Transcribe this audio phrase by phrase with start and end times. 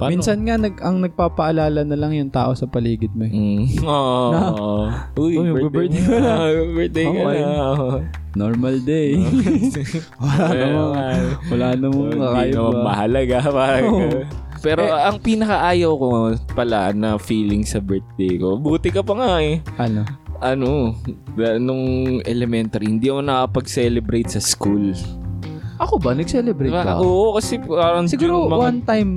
[0.00, 0.16] Paano?
[0.16, 3.22] Minsan nga, nag, ang nagpapaalala na lang yung tao sa paligid mo.
[3.22, 3.30] eh.
[3.30, 3.84] Mm.
[3.84, 4.30] Oh.
[4.32, 4.40] Na?
[5.20, 6.34] Uy, Uy, birthday birthday mo na.
[6.78, 7.38] birthday ka Okay.
[7.38, 7.54] na.
[8.32, 9.10] Normal day.
[10.16, 10.92] wala namang,
[11.44, 12.56] wala namang Hindi kakaiba.
[12.56, 13.36] naman mahalaga.
[13.44, 13.86] Parang.
[14.60, 16.06] Pero Eh, ang pinakaayaw ko
[16.52, 19.60] pala na feeling sa birthday ko, buti ka pa nga eh.
[19.76, 20.04] Ano?
[20.38, 20.96] Ano,
[21.58, 21.84] nung
[22.22, 24.96] elementary, hindi ako nakapag-celebrate sa school.
[25.76, 26.12] Ako ba?
[26.12, 26.84] Nag-celebrate Diba?
[26.86, 27.00] ka?
[27.00, 29.10] Oo, kasi parang Siguro mga- one time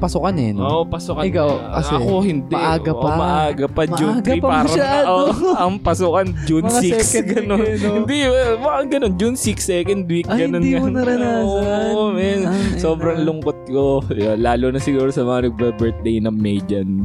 [0.00, 0.62] pasukan eh, no?
[0.62, 1.20] Oo, pasukan.
[1.22, 1.68] Ikaw, na.
[1.76, 2.50] kasi ako hindi.
[2.50, 3.08] maaga pa.
[3.14, 3.82] maaga pa.
[3.86, 5.06] June Maaga 3, pa parang masyado.
[5.06, 7.04] oo, ang pasukan, June Mga 6.
[7.04, 7.60] second week Ganun.
[7.60, 7.92] eh, no?
[7.94, 9.12] Hindi, eh, mga ganun.
[9.14, 10.26] June 6, second week.
[10.26, 10.94] Ay, ganun, hindi mo ganun.
[10.96, 11.92] naranasan.
[11.92, 12.38] Oo, man.
[12.42, 13.84] Ah, Sobrang lungkot ko.
[14.10, 17.04] Yeah, lalo na siguro sa mga nagbe-birthday ng May dyan.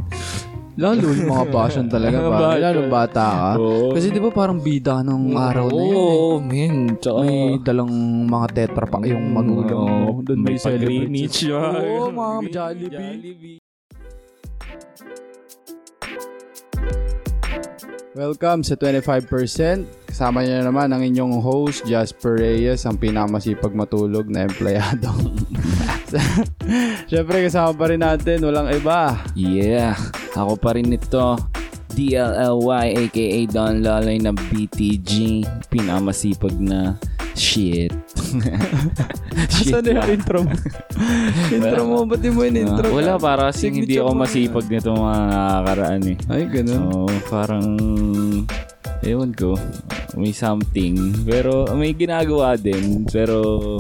[0.76, 2.20] Lalo yung mga passion talaga.
[2.20, 2.30] Ba?
[2.30, 2.60] bata.
[2.60, 3.50] Lalo bata ka.
[3.56, 3.96] Oo.
[3.96, 5.96] Kasi di ba parang bida ng araw na yun eh.
[5.96, 6.76] Oo, man.
[7.00, 7.92] Tsaka, May dalang
[8.28, 10.20] mga tetra pack yung magulang mo.
[10.20, 11.08] Doon may may celebrate.
[11.08, 11.38] pag-Greenwich.
[11.48, 13.58] Oo, mga Jollibee.
[18.16, 19.28] Welcome sa 25%.
[20.08, 25.12] Kasama niyo na naman ang inyong host, Jasper Reyes, ang pinakamasipag matulog na empleyado.
[27.09, 29.17] Siyempre, kasama pa rin natin, walang iba.
[29.34, 29.98] Yeah,
[30.38, 31.38] ako pa rin ito.
[31.95, 35.44] DLLY aka Don Laloy ng BTG.
[35.72, 37.00] Pinamasipag na
[37.36, 37.92] shit.
[39.56, 40.52] Asan na yung intro mo?
[41.56, 42.88] intro mo, ba't di mo yung intro?
[42.92, 46.17] Ah, wala, para kasi hindi ako masipag nito mga nakakaraan eh.
[46.28, 46.81] Ay, ganun.
[46.92, 47.67] Oo, parang,
[49.03, 49.56] ewan ko,
[50.20, 50.95] may something.
[51.23, 53.80] Pero may ginagawa din, pero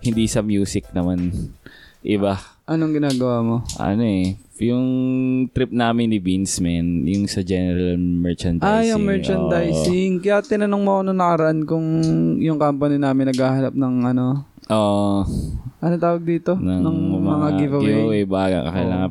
[0.00, 1.30] hindi sa music naman.
[2.00, 2.38] Iba.
[2.64, 3.56] Anong ginagawa mo?
[3.76, 4.86] Ano eh, yung
[5.50, 8.68] trip namin ni Vince, man, yung sa general merchandising.
[8.68, 10.20] Ah, yung merchandising.
[10.20, 11.86] Kaya tinanong mo ako nung nakaraan kung
[12.38, 15.24] yung company namin naghahanap ng ano, Oo.
[15.78, 16.58] ano tawag dito?
[16.58, 17.86] ng, ng mga, giveaway.
[17.88, 19.10] giveaway baga, kailangan.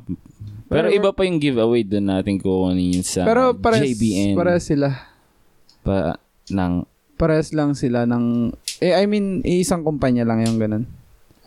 [0.67, 4.35] Pero, Pero- iba pa yung giveaway doon natin kukunin sa Pero pares, JBN.
[4.35, 4.89] pares sila.
[5.81, 6.19] pa,
[6.51, 6.83] ng,
[7.17, 10.83] Pares lang sila ng, eh, I mean, isang kumpanya lang yung ganun.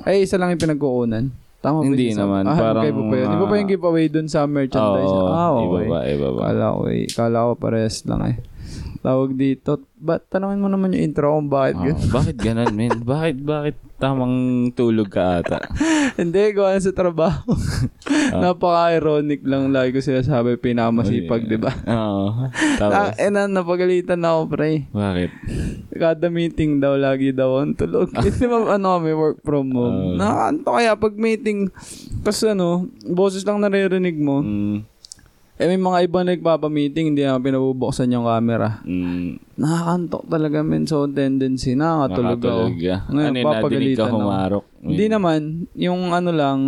[0.02, 1.30] Ay, isa lang yung pinagkukunan.
[1.60, 2.24] Tama ba Hindi isa?
[2.24, 3.28] naman, Ah, parang, iba pa yun.
[3.36, 5.12] Iba pa yung giveaway dun sa merchandise.
[5.12, 5.64] Oo, ah, okay.
[5.68, 6.40] iba ba, iba ba.
[6.48, 8.36] Kala ko, eh, kala ko pares lang eh.
[9.00, 9.80] Tawag dito.
[9.96, 12.08] Ba't tanongin mo naman yung intro kung bakit Oo, ganun?
[12.12, 12.92] bakit ganun, men?
[13.10, 14.36] Bakit, bakit tamang
[14.72, 15.60] tulog ka ata?
[16.20, 17.52] Hindi, gawa sa trabaho.
[18.30, 18.42] Ah.
[18.42, 19.70] Napaka-ironic lang.
[19.70, 21.70] Lagi ko sinasabi, pinakamasipag, di ba?
[21.84, 22.46] Oo.
[22.46, 24.86] Ah, Tapos, eh na, napagalitan na ako, pre.
[24.88, 25.30] bakit?
[25.90, 28.10] Kada meeting daw, lagi daw ang tulog.
[28.10, 30.14] Kasi ma- ano kami, work from home.
[30.14, 30.50] Ah.
[30.50, 31.70] Nakakanto kaya pag meeting,
[32.22, 34.42] kasi ano, boses lang naririnig mo.
[34.42, 34.86] Mm,
[35.60, 38.80] Eh, may mga ibang nagpapa-meeting, hindi na pinabubuksan yung camera.
[38.80, 40.88] mm, Nakakantok talaga, men.
[40.88, 42.48] So, tendency, nakakatulog ako.
[42.48, 42.96] nakatulog ka.
[43.06, 44.64] Ngayon, Ano yun, papagalitan ka humarok?
[44.80, 45.40] Hindi naman,
[45.76, 46.58] yung ano lang,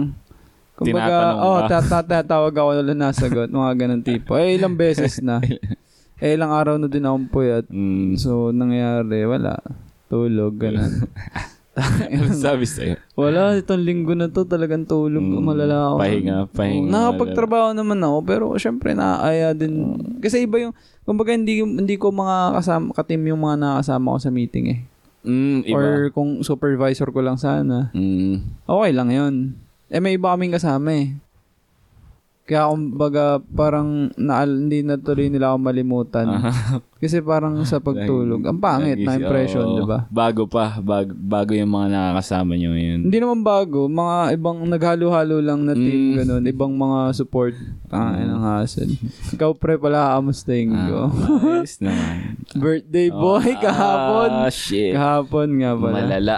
[0.76, 1.80] kumbaga, oh, ka.
[1.80, 4.36] ta- ta- tatawag ako na nasagot, mga ganun tipo.
[4.36, 5.41] Eh, ilang beses na.
[6.20, 7.64] eh, ilang araw na din akong puyat.
[7.72, 9.56] Mm, So, nangyari, wala.
[10.06, 11.09] Tulog, ganun.
[12.44, 13.00] sabi sa'yo?
[13.16, 15.25] wala, itong linggo na to, talagang tulog.
[15.25, 15.97] Mm, malala ako.
[16.05, 19.97] pahinga, pahinga, nakapagtrabaho naman ako, pero syempre naaaya din.
[20.21, 20.77] Kasi iba yung,
[21.09, 24.81] kumbaga hindi, hindi ko mga kasama, katim yung mga nakasama ko sa meeting eh.
[25.25, 25.77] Mm, iba.
[25.78, 27.89] Or kung supervisor ko lang sana.
[27.97, 29.34] mm, Okay lang yun.
[29.89, 31.16] Eh, may iba kaming kasama eh.
[32.52, 33.24] Kaya kumbaga
[33.56, 36.28] parang na, hindi na tuloy nila ako malimutan.
[37.02, 39.76] Kasi parang sa pagtulog, ang pangit na impression, oo.
[39.80, 40.04] di ba?
[40.06, 43.08] Bago pa, bago, bago yung mga nakakasama nyo yun.
[43.08, 46.16] Hindi naman bago, mga ibang naghalo-halo lang na team, Mm.
[46.20, 47.56] ganun, ibang mga support.
[47.88, 48.36] Ah, mm.
[48.38, 48.94] hassle.
[49.32, 51.00] Ikaw pre pala, kamustahin Ah, ko.
[51.58, 52.36] ayos naman.
[52.62, 54.30] Birthday boy, kahapon.
[54.30, 54.92] Ah, shit.
[54.92, 55.96] Kahapon nga pala.
[56.04, 56.36] Malala.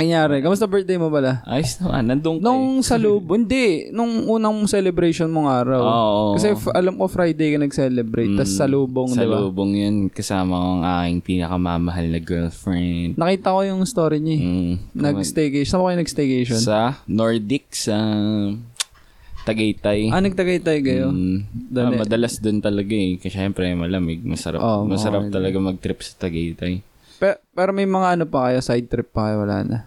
[0.00, 1.44] Kanyari, kamusta birthday mo pala?
[1.44, 2.44] Ayos naman, nandun ka eh.
[2.48, 3.92] Nung sa loob, hindi.
[3.92, 5.82] Nung unang celebration mong araw.
[5.84, 6.24] Oo.
[6.34, 8.32] Kasi f- alam ko Friday ka nag-celebrate.
[8.32, 9.36] Tapos sa lubong, Sa di ba?
[9.38, 13.20] lubong yun, kasama ko ang aking pinakamamahal na girlfriend.
[13.20, 14.36] Nakita ko yung story niya.
[14.36, 14.42] eh.
[14.42, 14.72] Mm.
[14.96, 15.68] Nag-staycation.
[15.68, 16.58] Saan ba kayo nag-staycation?
[16.58, 17.96] Sa Nordic, sa
[19.40, 20.12] Tagaytay.
[20.12, 21.12] Ah, nagtagaytay kayo?
[21.12, 21.44] Mm.
[21.72, 23.16] Ah, madalas doon talaga eh.
[23.16, 24.20] Kasi syempre malamig.
[24.20, 24.60] Masarap.
[24.60, 25.32] Oo, masarap okay.
[25.32, 26.84] talaga mag-trip sa Tagaytay.
[27.16, 29.78] Pe- pero may mga ano pa kayo, side trip pa kayo, wala na.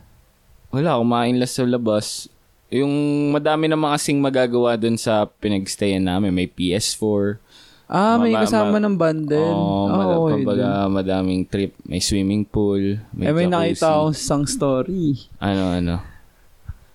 [0.74, 2.26] Wala, kumain lang sa labas.
[2.68, 2.90] Yung
[3.30, 6.34] madami na kasing magagawa doon sa pinagstayan namin.
[6.34, 7.38] May PS4.
[7.86, 9.54] Ah, may Ma- ma- kasama ma- ng bundle.
[9.54, 11.78] Oo, Ah, mada- okay kumbaga, madaming trip.
[11.84, 12.98] May swimming pool.
[13.14, 13.54] May, Eh, may jacuzzi.
[13.78, 15.14] nakita akong isang story.
[15.38, 15.96] Ano, ano?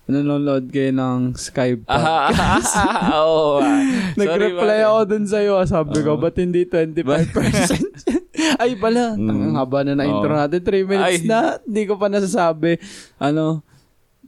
[0.05, 1.85] Nanonood kayo ng Skype.
[1.87, 2.33] Ah,
[3.15, 3.61] oo.
[3.61, 3.79] ah.
[4.17, 5.53] Sorry, Nag-reply ako dun sa'yo.
[5.55, 5.67] ah.
[5.69, 6.99] Sabi ko, ba't hindi 25%?
[8.59, 9.29] Ay pala, Mm.
[9.29, 10.35] ang haba na na-intro Oo.
[10.35, 10.59] natin.
[10.59, 11.29] 3 minutes Ay.
[11.29, 11.61] na.
[11.61, 12.75] Hindi ko pa nasasabi.
[13.15, 13.61] Ano,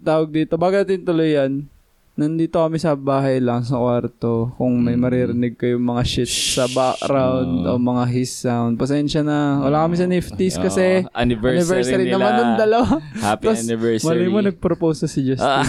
[0.01, 0.57] tawag dito.
[0.57, 1.65] Bago natin tuloy yan,
[2.11, 4.51] nandito kami sa bahay lang sa kwarto.
[4.55, 9.63] Kung may maririnig kayong mga shit sa background o mga hiss sound, pasensya na.
[9.63, 12.15] Wala kami sa Nifties kasi Oh, anniversary, anniversary nila.
[12.17, 12.87] naman nung dalawa.
[13.17, 14.07] Happy Tapos, anniversary.
[14.11, 15.47] Mali mo nag-propose na si Justin.
[15.47, 15.65] Ah.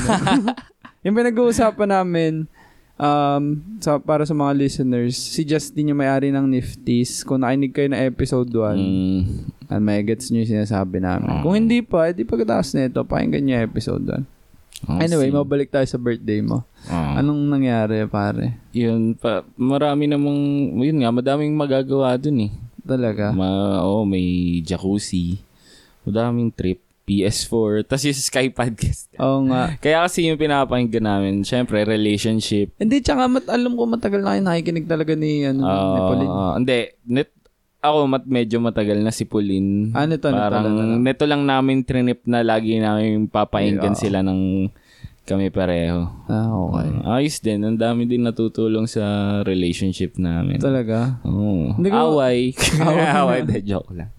[1.06, 2.46] yung pinag-uusapan namin,
[3.02, 3.42] um,
[3.78, 7.26] sa, para sa mga listeners, si Justin yung may-ari ng Nifties.
[7.26, 9.20] Kung nakinig kayo na episode 1, Mm,
[9.68, 11.42] and may gets nyo yung sinasabi namin.
[11.42, 14.22] Kung hindi pa, edi pagkatapos nito, pakinggan nyo yung episode 1.
[14.86, 15.34] oh, Anyway, see.
[15.34, 16.62] mabalik tayo sa birthday mo.
[16.86, 17.18] Ah.
[17.18, 18.58] Anong nangyari, pare?
[18.70, 20.38] Yun pa, marami namang,
[20.78, 22.52] yun nga, madaming magagawa dun eh.
[22.82, 23.30] Talaga?
[23.30, 25.38] Ma, oh, may jacuzzi.
[26.02, 26.82] Madaming trip.
[27.02, 27.84] PS4.
[27.84, 29.10] Tapos yung Sky Podcast.
[29.16, 29.74] Oo nga.
[29.76, 32.72] Kaya kasi yung pinapakinggan namin, syempre, relationship.
[32.76, 36.30] Hindi, tsaka mat, alam ko matagal na kayo nakikinig talaga ni, ano, ni Ah, Pauline.
[36.56, 36.78] hindi.
[37.04, 37.30] Net,
[37.78, 39.90] ako, mat, medyo matagal na si Pauline.
[39.90, 40.94] Ah, nito Parang, lang, ano.
[40.96, 44.70] neto lang namin trinip na lagi namin papakinggan sila ng
[45.22, 46.06] kami pareho.
[46.26, 46.86] Ah, okay.
[47.00, 47.62] Ah, ayos din.
[47.62, 49.02] Ang dami din natutulong sa
[49.42, 50.58] relationship namin.
[50.58, 51.18] Talaga?
[51.22, 51.74] Oo.
[51.74, 52.38] Hindi ko- Away.
[53.22, 53.40] Away.
[53.42, 54.10] De, joke lang.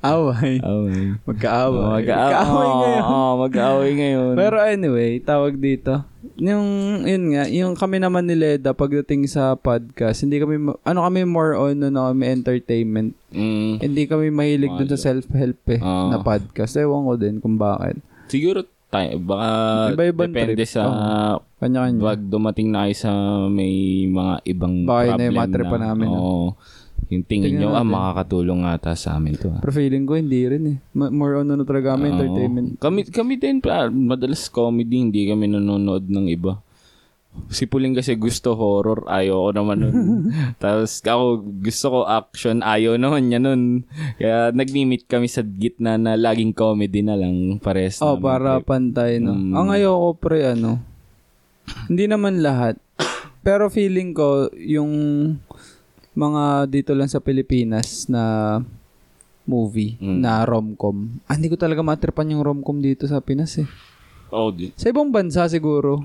[0.00, 0.56] Away.
[0.58, 1.20] Away.
[1.22, 1.76] Magkaaway.
[1.78, 3.02] Oh, mag-aaway Magkaaway ngayon.
[3.04, 4.34] Oo, mag-aaway ngayon.
[4.34, 6.04] Pero anyway, tawag dito.
[6.36, 6.66] Yung,
[7.02, 11.54] yun nga, yung kami naman ni Leda pagdating sa podcast, hindi kami, ano kami more
[11.54, 13.12] on, ano kami, entertainment.
[13.28, 16.08] Mm, Hindi kami mahilig dun sa self-help eh, Oo.
[16.08, 16.74] na podcast.
[16.74, 18.00] Ewan ko din kung bakit.
[18.26, 19.48] siguro tayo, baka
[19.92, 20.68] Iba-ibang depende trip.
[20.70, 20.82] sa
[21.58, 22.00] Kanya-kanya.
[22.02, 23.10] wag dumating na kayo sa
[23.44, 23.74] may
[24.06, 26.16] mga ibang Baka yun na problem yung mga tripan namin, no?
[26.16, 26.46] Oo.
[27.08, 27.90] Yung tingin Tingnan nyo, ah, natin.
[27.90, 29.48] makakatulong ata sa amin to.
[29.48, 29.60] ah.
[29.60, 30.76] Pero feeling ko hindi rin eh.
[30.92, 32.14] Ma- More on ano talaga kami, Oo.
[32.14, 32.68] entertainment.
[32.76, 36.60] Kami, kami din, pa, madalas comedy, hindi kami nanonood ng iba.
[37.48, 39.94] Si Puling kasi gusto horror, ayaw ko naman nun.
[40.60, 41.24] Tapos ako,
[41.62, 43.86] gusto ko action, ayaw naman niya nun.
[44.18, 49.16] Kaya nagmi-meet kami sa gitna na laging comedy na lang, pares Oh, namin para pantay,
[49.16, 49.32] no?
[49.32, 49.54] Mm.
[49.54, 50.82] Ang ayoko pre, ano,
[51.86, 52.74] hindi naman lahat.
[53.38, 54.92] Pero feeling ko, yung
[56.18, 58.58] mga dito lang sa Pilipinas na
[59.46, 60.18] movie, Mm.
[60.18, 61.22] na romcom.
[61.24, 63.68] Ah, hindi ko talaga matripan yung romcom dito sa Pinas eh.
[64.28, 64.74] Oh, di.
[64.76, 66.02] Sa ibang bansa siguro,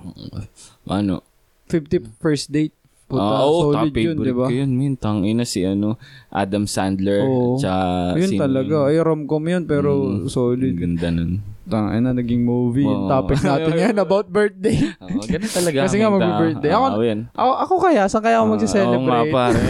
[0.85, 1.25] Ano?
[1.67, 2.71] 50 First Date.
[3.03, 4.45] Puta, Ah, oo, solid top yun, di ba?
[4.47, 4.93] ko yun, min.
[4.95, 7.21] Tangina si ano, Adam Sandler.
[7.21, 7.55] Oo.
[7.55, 8.77] Tsaka Ayun sino talaga.
[8.81, 8.89] yun?
[8.89, 10.25] Ay, romcom yun, pero Mm.
[10.27, 10.73] solid.
[10.73, 11.43] Ganda nun.
[11.63, 12.81] Tangina na, naging movie.
[12.81, 13.11] Yung Oo.
[13.11, 14.79] topic natin yan about birthday.
[14.97, 15.77] Oo, ganun talaga.
[15.83, 16.71] Kasi nga mag-birthday.
[16.71, 17.19] Ako- Oo, yan.
[17.31, 19.31] ako, ako kaya, saan kaya ako Oo nga, magsiselebrate?
[19.31, 19.61] pare.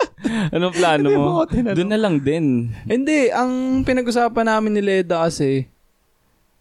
[0.56, 1.26] Anong plano mo?
[1.46, 2.70] Doon na lang din.
[2.82, 3.50] Hindi, ang
[3.82, 5.70] pinag-usapan namin ni Leda kasi,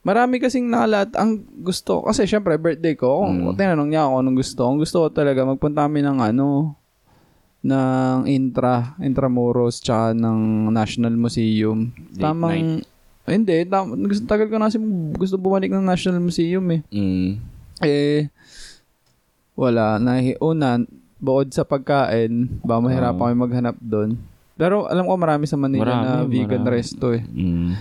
[0.06, 3.57] marami kasing nakalat, ang gusto, kasi syempre birthday ko, Mm.
[3.57, 4.62] tinanong niya ako anong gusto.
[4.63, 6.78] Ang gusto ko talaga, magpunta kami ng ano,
[7.60, 11.90] ng Intra, Intramuros, tsaka ng National Museum.
[12.13, 12.86] Date Tamang,
[13.25, 14.78] hindi, tam, gusto, tagal ko na kasi
[15.18, 16.81] gusto bumalik ng National Museum eh.
[16.94, 17.42] Mm.
[17.81, 18.30] Eh,
[19.54, 19.98] wala.
[19.98, 20.78] Nahi, una,
[21.18, 23.25] bukod sa pagkain, ba mahirap Oo.
[23.25, 24.13] kami maghanap doon.
[24.54, 26.75] Pero alam ko marami sa Manila Marami, na vegan marami.
[26.78, 27.25] resto eh.
[27.25, 27.74] Mm.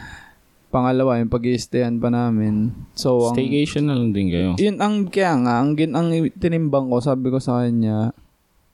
[0.74, 2.74] Pangalawa, yung pag stayan pa namin.
[2.98, 4.58] So, ang, Staycation na lang din kayo.
[4.58, 8.10] yun ang kaya nga, ang, gin, ang tinimbang ko, sabi ko sa kanya,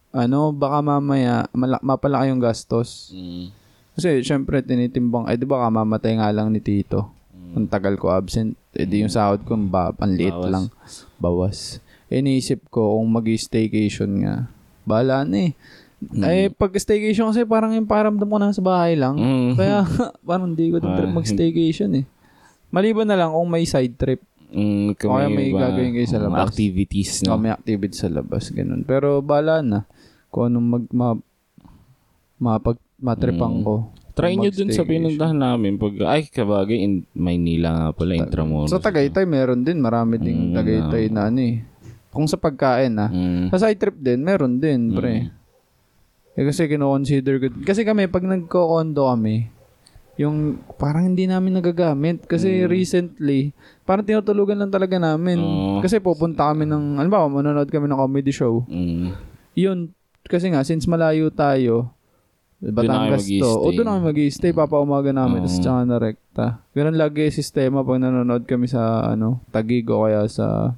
[0.08, 3.12] ano, baka mamaya, mala, mapalaki yung gastos.
[3.12, 3.52] Mm.
[4.00, 7.12] Kasi, syempre, tinitimbang, eh, di ba mamatay nga lang ni Tito?
[7.52, 8.56] Ang tagal ko absent.
[8.73, 10.49] Eh, di yung sahod ko, ba, ang liit Bawas.
[10.49, 10.64] lang.
[11.20, 11.58] Bawas.
[12.08, 14.48] Eh, naisip ko, kung mag-staycation nga,
[14.89, 15.53] bahala na eh.
[16.01, 19.15] Eh, pag staycation kasi parang yung paramdam ko nasa bahay lang.
[19.15, 19.51] Mm.
[19.59, 19.85] Kaya,
[20.21, 22.05] parang hindi ko din trip mag-staycation eh.
[22.69, 24.25] Maliban na lang kung may side trip.
[24.49, 26.41] Mm, kung Kaya may iba, gagawin kayo sa mm, labas.
[26.49, 27.37] Activities, No?
[27.37, 28.83] may activity sa labas, ganun.
[28.83, 29.85] Pero bahala na.
[30.29, 31.09] Kung anong mag, ma,
[32.39, 33.63] mapag, matripan Mm.
[33.63, 33.75] ko.
[34.11, 35.77] Try nyo dun sa pinuntahan namin.
[35.77, 38.69] Pag, ay, kabagay, in Maynila nga pala, Intramuros.
[38.69, 39.79] Sa Tagaytay, meron din.
[39.79, 41.57] Marami ding Mm, Tagaytay na ano eh.
[42.11, 43.09] Kung sa pagkain ah.
[43.09, 43.49] Mm.
[43.49, 45.31] Sa side trip din, meron din, pre.
[46.39, 47.46] Eh, kasi kino-consider ko.
[47.67, 49.51] Kasi kami, pag nagko-condo kami,
[50.20, 52.29] yung parang hindi namin nagagamit.
[52.29, 55.41] Kasi recently, parang tinutulugan lang talaga namin.
[55.41, 55.81] Oo.
[55.81, 58.63] Kasi pupunta kami ng, ano ba, manonood kami ng comedy show.
[58.69, 59.17] Mm.
[59.56, 59.79] Yun,
[60.29, 61.96] kasi nga, since malayo tayo,
[62.60, 63.49] Batangas to.
[63.49, 65.49] O doon kami mag-i-stay, papaumaga namin, Oo.
[65.49, 66.46] tapos tsaka na rekta.
[66.77, 70.77] Ganun lagi yung sistema pag nanonood kami sa, ano, Taguig o kaya sa,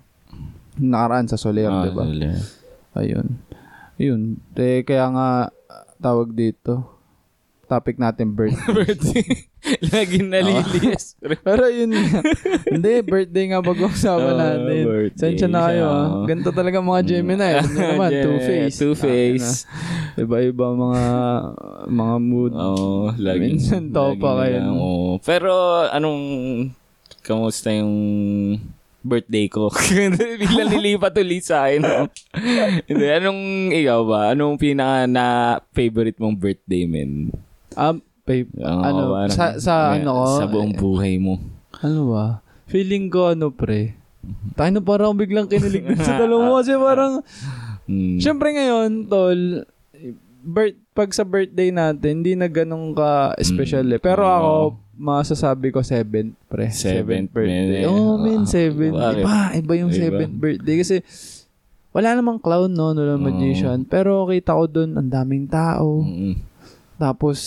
[0.78, 2.06] nakaraan sa Soler, Ah, di ba?
[2.06, 2.38] sila.
[3.02, 3.26] Ayun.
[4.02, 4.42] Yun.
[4.52, 5.28] Eh, kaya nga,
[5.97, 6.82] tawag dito,
[7.64, 8.75] topic natin birthday.
[8.82, 9.26] birthday.
[9.80, 11.14] Lagi nalilias.
[11.23, 12.21] Pero yun nga.
[12.66, 14.82] Hindi, birthday nga pag-uusapan Ah, natin.
[14.85, 15.16] birthday.
[15.16, 16.02] Sensya na kayo ah.
[16.12, 16.26] Oo.
[16.26, 17.49] Ganito talaga mga Gemini.
[17.54, 18.76] Alam niyo naman, Yeah, two-face.
[18.76, 19.49] Two-face.
[20.18, 21.02] Iba-iba mga
[21.88, 22.52] mga mood.
[22.52, 23.40] Oo, lagi.
[23.54, 25.11] Minsan to lagi pa na kayo, oo.
[25.23, 25.52] Pero,
[25.88, 26.23] anong,
[27.23, 27.94] kamusta yung
[29.02, 29.68] birthday ko.
[30.40, 31.82] Biglang nilipat ulit sa akin.
[32.88, 33.42] Hindi, anong
[33.73, 34.21] ikaw ba?
[34.30, 35.25] Anong pinaka na
[35.71, 37.30] favorite mong birthday, men?
[37.75, 41.38] Um, babe, Oo, ano, parang- sa, sa may- ano ko, Sa buong buhay mo.
[41.78, 42.26] ano ba?
[42.66, 43.99] Feeling ko, ano, pre,
[44.54, 47.21] tayo na parang biglang kinilig sa talo mo kasi parang,
[47.82, 48.23] Mm.
[48.23, 49.66] syempre ngayon, tol,
[50.40, 54.00] birth, pag sa birthday natin, hindi na ganun ka special eh.
[54.00, 54.37] Pero Oo.
[54.37, 54.52] ako,
[54.92, 56.68] masasabi ko seventh, pre.
[56.68, 57.84] Seventh, birthday.
[57.84, 57.88] man.
[57.88, 58.96] Oo, oh, man, seventh.
[58.96, 59.25] Bakit?
[59.25, 60.00] Iba, iba yung Iba?
[60.04, 60.76] seventh birthday.
[60.76, 60.94] Kasi,
[61.96, 62.92] wala namang clown, no?
[62.92, 63.25] Wala Oo.
[63.25, 63.88] magician.
[63.88, 66.04] Pero kita ko dun, ang daming tao.
[66.04, 66.51] Mm.
[67.02, 67.38] Tapos,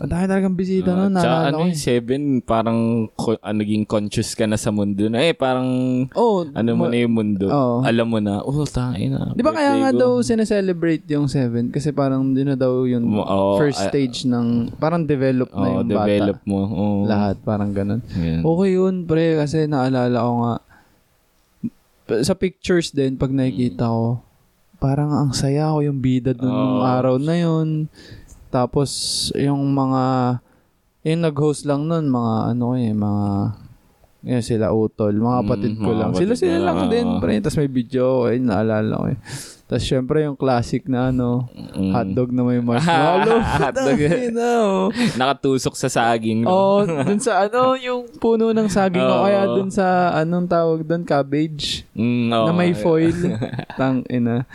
[0.00, 1.12] ang dami talagang bisita, no?
[1.12, 1.62] Ah, tsaka ano ko.
[1.68, 2.80] yung seven, parang
[3.12, 5.68] ko, ah, naging conscious ka na sa mundo na eh, parang
[6.16, 7.44] Oh, ano mo na yung mundo.
[7.44, 7.84] Oo.
[7.84, 9.36] Alam mo na, oh, tayo na.
[9.36, 10.00] Di ba kaya nga ko.
[10.00, 11.68] daw sineselebrate yung seven?
[11.68, 15.72] Kasi parang din na daw yung oo, first ah, stage ng, parang develop na Oh,
[15.84, 16.48] yung develop bata.
[16.48, 16.60] mo.
[16.64, 17.00] Oh.
[17.04, 18.00] Lahat, parang ganun.
[18.16, 18.40] Yan.
[18.48, 20.54] Okay yun, pre, kasi naalala ko nga,
[22.24, 24.24] sa pictures din, pag nakikita ko,
[24.76, 26.84] parang ang saya ko yung bida dun nung Oo.
[26.84, 27.92] araw na yun.
[28.56, 28.90] Tapos,
[29.36, 30.04] yung mga,
[31.04, 33.26] yung nag-host lang nun, mga ano eh, mga,
[34.24, 36.10] yun sila utol, mga Mm, kapatid ko mga lang.
[36.14, 37.20] Sila sila lang lang, din, oo.
[37.20, 37.36] pre.
[37.38, 39.18] Tapos may video, eh, naalala ko eh.
[39.66, 41.90] Tapos syempre yung classic na ano, Mm.
[41.90, 43.38] hotdog na may marshmallow.
[43.38, 43.98] Hotdog.
[43.98, 44.86] Tangina, oh.
[45.14, 46.42] Nakatusok sa saging.
[46.42, 46.48] no?
[46.48, 49.24] Oo, dun sa ano, yung puno ng saging o Oo.
[49.26, 49.86] kaya dun sa,
[50.16, 52.46] anong tawag dun, cabbage, Mm, oo.
[52.46, 53.14] na may foil.
[53.78, 54.46] Tang ina.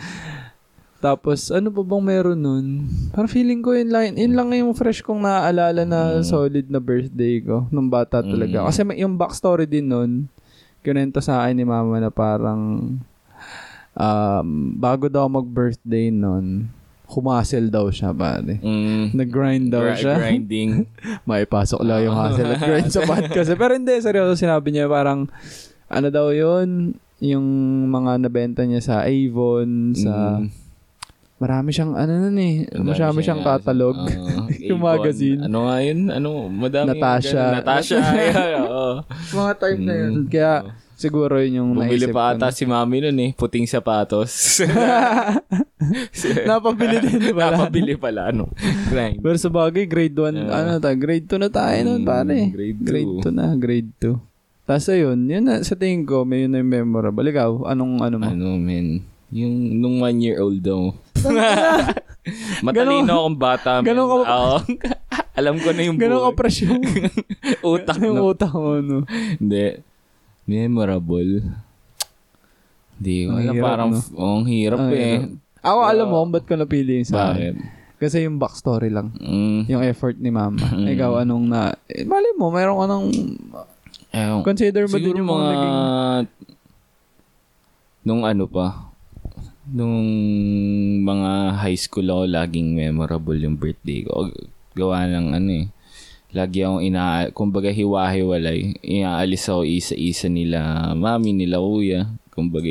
[1.02, 2.66] Tapos, ano pa bang meron nun?
[3.10, 7.42] Parang feeling ko yun lang, yun lang yung fresh kong naaalala na solid na birthday
[7.42, 8.62] ko, nung bata talaga.
[8.62, 8.66] Mm.
[8.70, 10.30] Kasi may, yung backstory din nun,
[10.86, 12.94] kinento sa akin ni mama na parang,
[13.98, 16.70] um, bago daw mag-birthday nun,
[17.10, 18.62] humasel daw siya, pare.
[18.62, 19.10] Mm.
[19.10, 20.14] Nag-grind daw Gri- siya.
[20.22, 20.86] Grinding.
[21.28, 23.50] May pasok lang yung hustle at grind sa podcast.
[23.52, 25.26] Pero hindi, seryoso sinabi niya parang,
[25.90, 27.46] ano daw yun, yung
[27.90, 30.61] mga nabenta niya sa Avon, sa, Mm.
[31.42, 33.98] Marami siyang, ano nun eh, marami siyang catalog.
[33.98, 34.90] Oo, yung Avon.
[34.94, 35.40] magazine.
[35.42, 36.00] Ano nga yun?
[36.06, 36.30] Ano?
[36.46, 36.88] Madami.
[36.94, 37.42] Natasha.
[37.42, 37.54] ganun.
[37.58, 37.98] Natasha.
[38.38, 38.92] Ayun, oo.
[39.34, 40.12] mga time na yun.
[40.24, 40.52] Kaya,
[40.94, 42.38] siguro yun yung Bumili naisip pa ko.
[42.38, 43.30] ata si mami nun eh.
[43.34, 44.62] Puting sapatos.
[46.46, 47.58] Napabili din pala.
[47.58, 48.30] Napabili pala.
[48.30, 48.46] Ano?
[48.86, 49.18] Grind.
[49.18, 50.54] Pero sa bagay, grade 1, Yeah.
[50.54, 52.38] ano ta, grade 2 na tayo nun, Mm, pare.
[52.48, 53.22] grade Grade two.
[53.24, 54.14] 2 na, grade 2.
[54.62, 57.26] Tapos ayun, yun na, sa tingin ko, may yun na yung memorable.
[57.26, 58.26] Ikaw, anong ano mo?
[58.28, 59.02] Ano, men?
[59.32, 60.92] Yung nung one year old daw.
[62.62, 63.70] Matalino akong bata.
[63.80, 63.86] men.
[63.88, 64.56] Ganon ka- Oo.
[65.40, 66.36] Alam ko na yung ka buhay.
[66.36, 66.84] fresh yung,
[67.64, 68.30] Utak yung no.
[68.30, 69.08] utak mo, no?
[69.40, 69.80] Hindi.
[70.44, 71.40] Memorable.
[73.00, 74.00] Hindi ko hirap, Parang, no?
[74.14, 75.00] oh, ang hirap Ang eh.
[75.00, 75.30] hirap.
[75.62, 77.54] Ako, alam mo, kung ba't ko napili yung sa akin?
[77.56, 77.80] Bakit?
[77.96, 79.14] Kasi yung backstory lang.
[79.16, 79.70] Mm.
[79.70, 80.58] Yung effort ni mama.
[80.58, 80.90] Mm.
[80.90, 81.70] Ikaw, anong na...
[81.86, 83.04] Eh, mali mo, meron ka ng...
[84.12, 85.46] Ewan Consider mo din yung mga...
[85.48, 85.76] naging...
[88.02, 88.91] Nung ano pa,
[89.68, 90.02] nung
[91.02, 94.30] mga high school ako, laging memorable yung birthday ko.
[94.74, 95.66] Gawa ng ano eh.
[96.32, 97.28] Lagi akong ina...
[97.36, 98.80] Kumbaga hiwa-hiwalay.
[98.80, 102.08] Iaalis ako isa-isa nila, mami nila, kuya.
[102.32, 102.64] Kumbaga,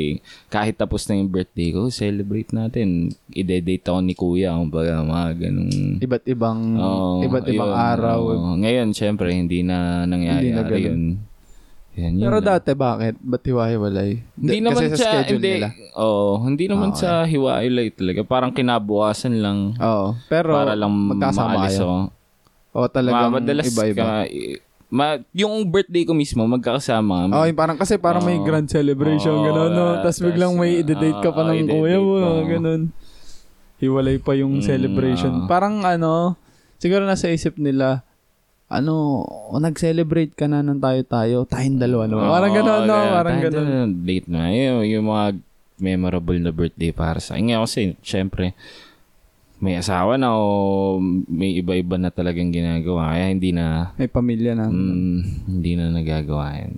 [0.50, 3.14] kahit tapos na yung birthday ko, celebrate natin.
[3.30, 4.58] Ide-date ako ni kuya.
[4.58, 5.70] Kumbaga, mga ganung...
[6.02, 6.58] Iba't ibang...
[6.74, 8.20] Oo, iba't ibang ayun, araw.
[8.26, 8.50] oo.
[8.58, 10.82] Ngayon, syempre, hindi na nangyayari Hindi na ganun.
[10.82, 11.02] yun.
[11.92, 12.46] Yan, Pero lang.
[12.48, 13.20] dati, bakit?
[13.20, 14.24] Ba't hiwa-hiwalay?
[14.32, 15.68] Hindi D- naman Kasi sa schedule hindi, nila.
[15.94, 18.20] Oo, hindi naman Ah, sa hiwa-ilay talaga.
[18.22, 20.16] Parang kinabukasan lang Oo.
[20.26, 21.96] Pero, para lang magkasama maalis ako.
[22.72, 24.00] O talagang Ma- madalas iba-iba.
[24.00, 24.56] ka, i-
[24.88, 27.32] ma, yung birthday ko mismo, magkakasama kami.
[27.34, 28.44] Oh, yung parang kasi parang may Oo.
[28.46, 29.86] grand celebration, Oo, gano'n, no?
[30.00, 32.48] Tapos biglang may i-date ka pa ng kuya mo, pa.
[32.48, 32.82] gano'n.
[33.78, 35.32] Hiwalay pa yung Mm, celebration.
[35.34, 35.46] ah.
[35.46, 36.40] Parang ano,
[36.78, 38.00] siguro nasa isip nila,
[38.72, 42.24] ano, o nag-celebrate ka na ng tayo-tayo, tayong dalawa, no?
[42.24, 42.96] Parang gano'n, no?
[43.12, 43.88] Parang gano'n.
[44.02, 44.48] Date na.
[44.48, 45.26] Yung, yung mga
[45.82, 47.60] memorable na birthday para sa akin.
[47.60, 48.56] Kasi, syempre,
[49.62, 50.98] may asawa na o
[51.30, 53.14] may iba-iba na talagang ginagawa.
[53.14, 54.66] Kaya hindi na, May pamilya na.
[54.66, 56.74] Mm, hindi na nagagawa yan.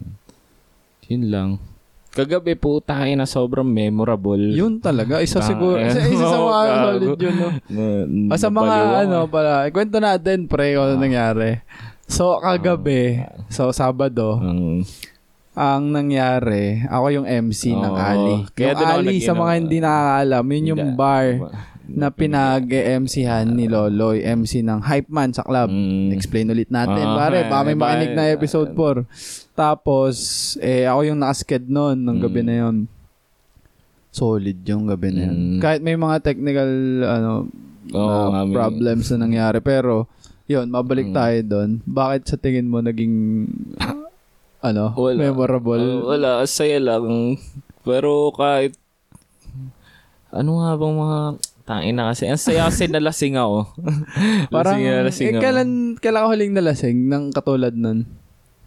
[1.09, 1.51] Yun lang.
[2.15, 4.39] Kagabi po tayo na sobrang memorable.
[4.39, 5.19] Yun talaga.
[5.19, 5.77] Isa Ah, siguro.
[5.77, 7.49] Isa, isa sa mga solid yun, no?
[7.67, 11.59] Na- Ah, sa mga ano pala, kwento natin pre kung ano nangyari.
[12.07, 13.19] So kagabi,
[13.51, 14.87] so Sabado, Ang-
[15.53, 17.99] ang nangyari, ako yung MC ng Oo.
[17.99, 18.35] Ali.
[18.53, 21.27] Kaya yung Ali, sa mga hindi nakakaalam, yun yung bar
[21.87, 25.69] na pinag-MChan ni Loloy, MC ng Hype Man sa club.
[25.69, 26.11] Mm.
[26.11, 27.45] Explain ulit natin, Ah, pare.
[27.45, 29.05] Baka may makinig na episode 4.
[29.53, 30.17] Tapos,
[30.59, 32.47] eh, ako yung nakasked noon, nung gabi Mm.
[32.47, 32.77] na yun.
[34.09, 35.37] Solid yung gabi na yun.
[35.37, 35.61] Mm.
[35.61, 36.71] Kahit may mga technical,
[37.05, 37.33] ano,
[37.93, 39.61] Oo, na problems na nangyari.
[39.61, 40.09] Pero,
[40.47, 41.15] yun, mabalik Mm.
[41.15, 41.71] tayo doon.
[41.85, 43.45] Bakit sa tingin mo naging
[44.65, 45.21] ano, Wala.
[45.21, 45.85] memorable.
[46.01, 47.37] Oh, wala, saya lang.
[47.85, 48.73] Pero kahit,
[50.33, 51.19] ano nga bang mga,
[51.65, 53.73] tangin na kasi, ang saya kasi nalasing ako.
[54.55, 55.43] Parang, lasing na lasing eh, ako.
[55.43, 58.05] kailan, kailan ka huling nalasing ng katulad nun?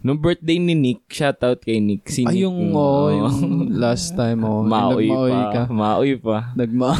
[0.01, 2.05] Nung birthday ni Nick, shoutout kay Nick.
[2.09, 3.07] Si Ay, Nick, yung, mm, oh, oh.
[3.09, 3.37] yung
[3.81, 4.61] last time, oh.
[4.61, 5.41] Maoy pa.
[5.53, 5.61] ka.
[5.69, 6.37] Maoy pa.
[6.53, 6.93] Nagma.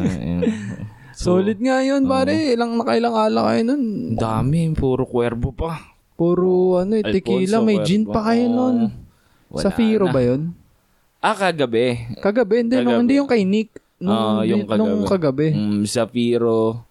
[0.00, 0.42] Ayun.
[1.14, 2.52] Solid nga yun, pare.
[2.52, 3.82] Ilang nakailang ala kayo nun.
[4.18, 5.94] Dami, puro kwerbo pa.
[6.18, 7.64] Puro, ano, eh, tequila.
[7.64, 8.92] May gin pa kayo nun.
[9.48, 10.14] Wala Sa Firo na.
[10.14, 10.52] ba yun?
[11.24, 12.18] Ah, kagabi.
[12.20, 12.76] Kagabi, hindi.
[12.76, 13.00] Kagabi.
[13.00, 13.83] hindi yung kay Nick.
[14.04, 15.56] Nung, Ah, yung nung kagabi.
[15.56, 16.84] Mm, Zafiro,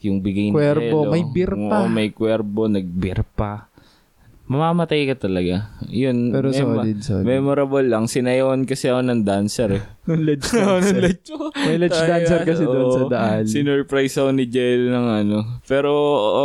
[0.00, 1.76] yung bigay ni Cuervo, may beer pa.
[1.84, 3.68] Oo, may cuervo, nag-beer pa.
[4.46, 5.74] Mamamatay ka talaga.
[5.90, 6.30] Yun.
[6.30, 7.26] Pero mem- solid, solid.
[7.26, 8.06] Memorable lang.
[8.06, 9.82] Sinayawan kasi ako ng dancer eh.
[10.06, 10.46] Nung ledge
[11.66, 13.42] May ledge Tayo, dancer kasi doon sa daan.
[13.42, 15.58] Sinurprise ako ni Jel ng ano.
[15.66, 15.90] Pero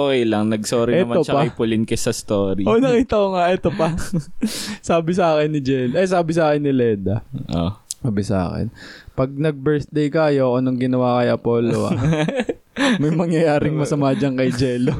[0.10, 0.50] okay lang.
[0.50, 2.66] Nag-sorry Eto naman siya kay Pauline sa story.
[2.66, 3.54] Oh, nakita ko nga.
[3.54, 3.94] Ito pa.
[4.90, 5.94] sabi sa akin ni Jel.
[5.94, 7.22] Eh, sabi sa akin ni Leda.
[7.54, 7.78] Oh.
[8.02, 8.74] Sabi sa akin.
[9.12, 11.96] Pag nag-birthday kayo, anong ginawa kay Apollo ah?
[13.02, 14.96] May mangyayaring masama dyan kay Jello.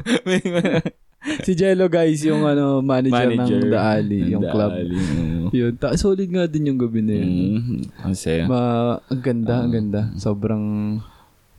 [1.46, 4.72] si Jello guys, yung ano, manager, ng The Alley, yung The club.
[4.74, 5.48] Alley, oo.
[5.50, 5.72] Yun.
[5.76, 7.28] Ta- solid nga din yung gabi na yun.
[7.28, 8.44] Mm, ang saya.
[8.44, 8.60] Ma,
[9.02, 10.00] ang ganda, ang ganda.
[10.16, 10.64] Sobrang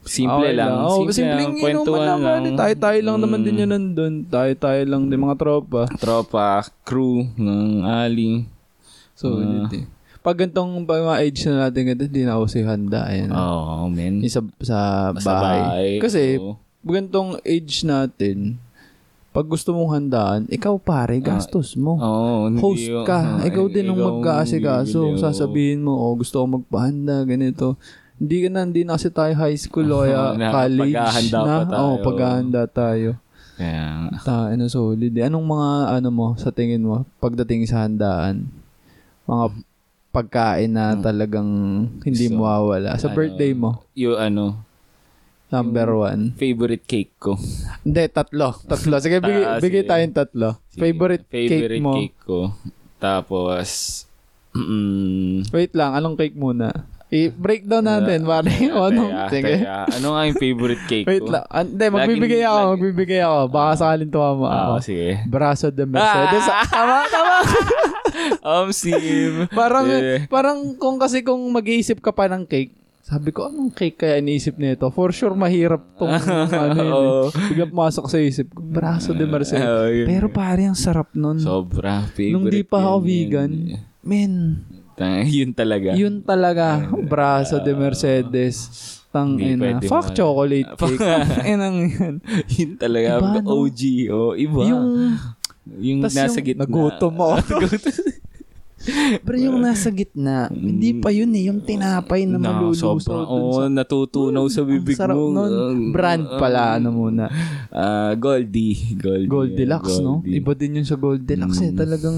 [0.03, 0.73] Simple Okay lang.
[0.83, 1.63] Oh, Simple simpleng lang.
[1.63, 2.19] Kwentuhan lang.
[2.19, 2.41] lang.
[2.43, 2.55] lang.
[2.59, 3.45] Tayo-tayo lang naman Mm.
[3.47, 4.13] din yun nandun.
[4.27, 5.87] Tayo-tayo lang din mga tropa.
[5.95, 6.47] Tropa,
[6.83, 8.43] crew ng Ali.
[9.15, 9.63] So, Ah.
[9.63, 9.85] uh,
[10.23, 13.03] Pag gantong pag mga age na natin ganito, hindi na ako si handa.
[13.03, 13.29] Ayan.
[13.29, 13.91] Oo, oh.
[14.23, 14.77] Yung sa, sa
[15.19, 15.99] Sa bahay.
[15.99, 16.55] Kasi, oo.
[16.81, 18.55] gantong age natin,
[19.29, 21.99] pag gusto mong handaan, ikaw pare, gastos mo.
[21.99, 23.03] Oo, hindi Host yun.
[23.03, 23.19] ka.
[23.19, 25.19] Oo, ikaw din ang oo.
[25.19, 27.75] Sasabihin mo, oh, gusto ko magpahanda, ganito.
[28.15, 31.43] Hindi ka na, hindi na kasi tayo high school o kaya Na, college paghahanda na.
[31.43, 31.81] pa tayo.
[31.81, 33.09] Oo, paghahanda tayo.
[33.59, 33.85] Kaya,
[34.23, 35.11] Ta, ano, solid.
[35.11, 35.27] eh.
[35.27, 38.47] Anong mga, ano mo, sa tingin mo, pagdating sa handaan?
[39.27, 39.45] Mga
[40.13, 41.49] pagkain na talagang
[41.99, 42.93] hindi So, mawawala.
[42.95, 44.61] Sa ano, birthday mo, yung ano,
[45.49, 46.33] number one.
[46.35, 47.33] favorite cake ko.
[47.81, 48.53] Hindi, tatlo.
[48.59, 48.95] Tatlo.
[48.97, 49.89] Sige, bigay, Ah, bigay sige.
[49.89, 50.49] tayong tatlo.
[50.67, 51.93] Sige, Favorite, favorite cake mo.
[51.95, 52.39] cake ko.
[52.97, 53.67] Tapos,
[54.51, 56.69] mm, Wait lang, anong cake muna?
[57.09, 58.49] I-breakdown natin, pare.
[58.53, 59.53] teka, O, anong, teka, sige.
[59.61, 59.75] teka.
[59.91, 61.29] Ano nga yung favorite cake Wait ko?
[61.31, 61.45] lang.
[61.47, 63.39] Ah, Hindi, magbibigay Laging- ako, lagi- magbibigay ako.
[63.47, 64.73] Baka sakaling tuwa mo Ah, ako.
[64.79, 65.09] sige.
[65.27, 66.45] Braso de Mercedes.
[66.47, 66.65] Ah!
[66.65, 67.35] Tama, tama.
[68.39, 69.47] Um, Sim.
[69.51, 70.25] parang, Eh.
[70.27, 74.55] parang kung kasi kung mag-iisip ka pa ng cake, sabi ko, anong cake kaya iniisip
[74.55, 74.87] nito?
[74.87, 76.07] For sure, mahirap tong
[76.55, 76.87] ano yun.
[76.89, 77.27] Oo.
[77.27, 77.49] eh.
[77.49, 79.59] Biglang pumasok sa isip ko, braso de Mercedes.
[79.61, 80.07] Oh, yun.
[80.07, 81.35] Pero pare, ang sarap nun.
[81.35, 82.07] Sobra.
[82.07, 83.79] Favorite Nung di pa ako yun, vegan, yun.
[84.01, 84.33] men,
[85.25, 85.89] Yun talaga.
[85.91, 88.71] yun talaga, braso de Mercedes.
[89.09, 89.77] Tang ina.
[89.79, 90.15] Fuck man.
[90.15, 90.97] chocolate cake.
[91.03, 92.15] Tang inang yan.
[92.47, 93.19] yun talaga.
[93.19, 93.61] Iba, no?
[93.61, 93.81] OG.
[94.09, 94.59] Oh, iba.
[94.65, 95.17] Yung,
[95.65, 96.63] yung tas nasa yung, gitna.
[96.63, 97.35] nagutom ako.
[99.23, 101.47] Pero yung nasa gitna, hindi pa yun eh.
[101.47, 103.71] Yung tinapay na Na, sobrang, dun oo, sa...
[103.71, 105.31] natutunaw sa bibig Sarap mo.
[105.31, 105.47] nun.
[105.47, 107.31] Ang- Brand pala, ano muna.
[107.71, 108.75] Ah, Goldie.
[108.99, 109.31] Goldie.
[109.31, 110.19] Gold Deluxe, no?
[110.21, 111.71] Iba din yun sa Gold Deluxe eh.
[111.71, 111.79] Mm.
[111.79, 112.17] Talagang...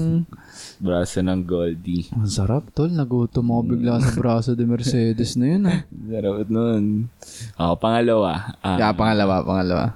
[0.76, 2.10] Braso ng Goldie.
[2.10, 2.90] Ang sarap, tol.
[2.90, 5.86] Nagutom ako bigla sa braso de Mercedes na yun, ah.
[6.10, 7.06] Sarap nun.
[7.54, 8.58] Oh, pangalawa.
[8.58, 9.94] Ah, Yeah, pangalawa, pangalawa.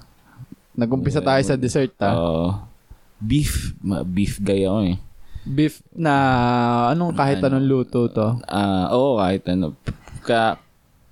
[0.73, 2.15] Nag-umpisa tayo sa dessert, ah.
[2.15, 2.51] oh,
[3.20, 3.76] beef.
[3.85, 4.98] Ma- beef guy ako eh.
[5.44, 6.14] Beef na...
[6.92, 8.40] Anong kahit anong luto to?
[8.44, 9.76] Ah, oo, kahit ano.
[10.20, 10.61] Ka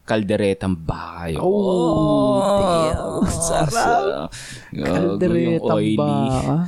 [0.08, 1.44] kalderetang baka yun.
[1.44, 3.28] Oh, damn.
[3.28, 4.32] Sarap.
[4.72, 6.00] Kalderetang oily.
[6.00, 6.64] baka.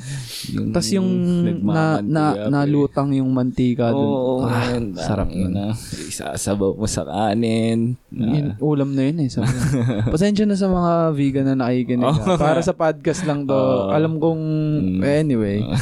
[0.53, 4.05] Yung Tapos yung na, na, nagmamantika, nalutang yung mantika dun.
[4.05, 4.92] Oo, ah, man.
[4.92, 5.57] sarap nun.
[5.57, 5.72] ina.
[5.81, 7.96] Isasabaw mo sa kanin.
[8.12, 9.29] Yun, ulam na yun eh.
[9.33, 9.48] Sabi.
[10.12, 12.05] Pasensya na sa mga vegan na nakikinig.
[12.05, 12.37] ah.
[12.37, 13.57] Para sa podcast lang to.
[13.57, 13.88] Oo.
[13.96, 14.42] Alam kong...
[14.85, 15.00] Mm.
[15.00, 15.64] Anyway.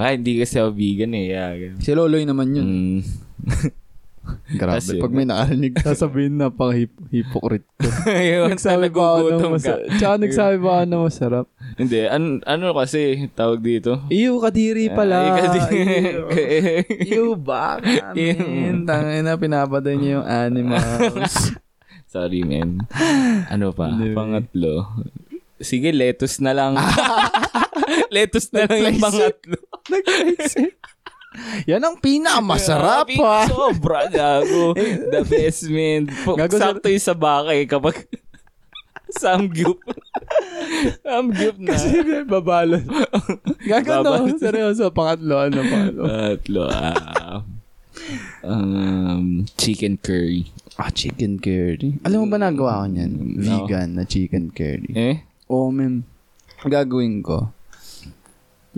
[0.00, 1.28] Ah, hindi kasi ako vegan eh.
[1.28, 1.76] Yeah.
[1.76, 2.64] Si Loloy naman yun.
[2.64, 3.00] Mm.
[4.50, 4.76] Grabe.
[4.76, 5.00] Tas yun.
[5.00, 7.86] Pag may nakarinig, sasabihin na pang hip- hypocrite ko.
[8.10, 9.48] Ayun, nagsabi pa ako na ka.
[9.48, 9.80] masarap.
[9.92, 11.46] Tsaka nagsabi pa ako na masarap.
[11.74, 14.02] Hindi, an- ano kasi tawag dito?
[14.06, 15.16] Iyo, kadiri pala.
[15.18, 15.68] Ay, kasi-
[17.06, 18.84] Iyo, baka, man.
[18.84, 21.54] Tangin na, pinapatay niyo yung animals.
[22.12, 22.82] Sorry, man.
[23.46, 23.86] Ano pa?
[23.88, 24.10] Hindi.
[24.12, 24.90] Pangatlo.
[25.56, 26.74] Sige, lettuce na lang.
[28.14, 29.58] lettuce na lang yung pangatlo.
[29.86, 30.74] Nag-isip.
[31.70, 33.46] Yan ang pinakamasarap ha.
[33.46, 34.74] Sobra, gago.
[35.14, 36.10] The best, man.
[36.10, 36.58] Gago.
[36.58, 38.02] Sakto yung sa baka eh, kapag
[39.22, 39.78] samgyup.
[41.06, 41.70] samgyup na.
[41.74, 42.82] Kasi babalot.
[43.62, 44.10] Gagano.
[44.10, 44.38] Babalot.
[44.42, 45.34] Seryoso, pangatlo.
[45.38, 46.02] Ano, pangatlo?
[46.10, 46.62] Tatlo.
[46.66, 47.38] ah,
[48.42, 50.50] um, chicken curry.
[50.78, 51.98] Ah, chicken curry.
[52.02, 53.12] Alam mo ba nagawa ko niyan?
[53.38, 53.66] No.
[53.66, 54.90] Vegan na chicken curry.
[54.98, 55.16] Eh?
[55.46, 56.02] Oo, oh, men.
[56.66, 57.54] Gagawin ko.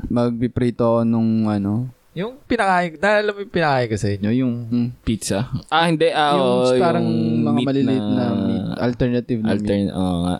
[0.09, 4.55] Magpiprito ako nung ano, Yung pinakain, naalala mo yung pinakain ko sa inyo, yung,
[5.01, 5.49] Pizza?
[5.67, 6.13] Ah, hindi.
[6.13, 9.53] Ah, yung oo, parang mga meat maliliit na, meat, alternative na meat.
[9.57, 10.37] Altern, oo nga.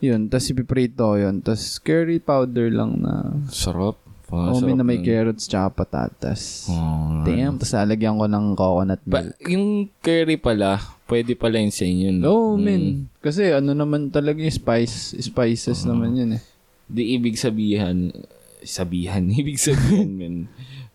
[0.00, 1.42] Yun, tapos ipiprito ko yun.
[1.42, 3.98] Tapos curry powder lang na, Sarap.
[4.30, 5.04] oh, may sarap na may nun.
[5.04, 6.70] carrots tsaka patatas.
[6.70, 7.26] Oo.
[7.26, 9.34] Damn, tapos lalagyan ko ng coconut milk.
[9.44, 9.66] yung
[9.98, 12.08] curry pala, pwede pala yun sa inyo.
[12.14, 12.24] no?
[12.24, 12.62] Oh, Mm.
[12.62, 12.82] man.
[13.18, 16.42] Kasi ano naman talaga yung spice, spices naman yun eh.
[16.86, 18.14] Di ibig sabihan,
[18.62, 20.36] sabihan, ibig sabihin, men.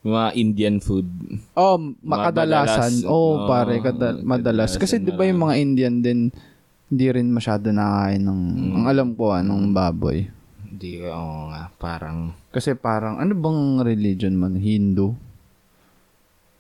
[0.05, 1.09] Mga Indian food.
[1.57, 3.01] Oh, makadalasan.
[3.01, 3.09] Madalas.
[3.09, 4.77] Oh, Oo, pare, kada, madalas.
[4.77, 6.19] Kasi di ba yung mga Indian din,
[6.85, 8.73] hindi rin masyado nakakain ng, Mm.
[8.77, 10.29] ang alam ko ah, ng baboy.
[10.61, 14.61] Hindi, oo nga, parang Kasi parang, ano bang religion man?
[14.61, 15.17] Hindu?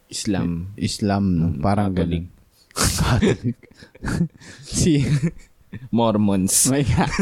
[0.09, 0.73] Islam.
[0.77, 1.47] Islam, no?
[1.53, 2.25] Mm, Parang Catholic.
[2.73, 3.57] Catholic.
[4.65, 5.05] si,
[5.93, 6.53] Mormons.
[6.73, 7.13] my God.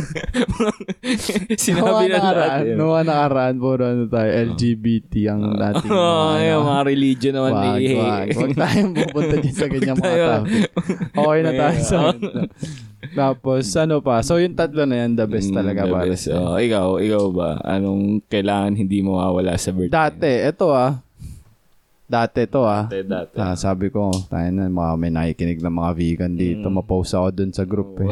[1.63, 2.75] Sinabi na natin.
[2.79, 5.91] Noong nakaraan, puro ano tayo, LGBT ang dating.
[5.99, 6.71] Oo, mga, yung ano.
[6.71, 7.51] mga religion naman.
[7.53, 7.97] Wag, eh.
[7.99, 8.27] wag.
[8.33, 10.61] Wag tayong pupunta dyan sa ganyang mga topic.
[11.13, 11.97] Okay na tayo sa.
[13.11, 14.23] Tapos, ano pa?
[14.23, 16.25] So, yung tatlo na yan, the best Mm, talaga the para best.
[16.31, 17.59] Oo, ikaw, ikaw ba?
[17.67, 19.91] Anong kailangan hindi mawawala sa birthday?
[19.91, 21.02] Dati, ito ah.
[22.03, 22.85] Dati to ah.
[22.85, 23.35] Dati, dati.
[23.35, 26.67] Ah, sabi ko, tayo na, mga may nakikinig ng mga vegan dito.
[26.67, 26.75] Mm.
[26.75, 28.11] Mapost ako dun sa group eh.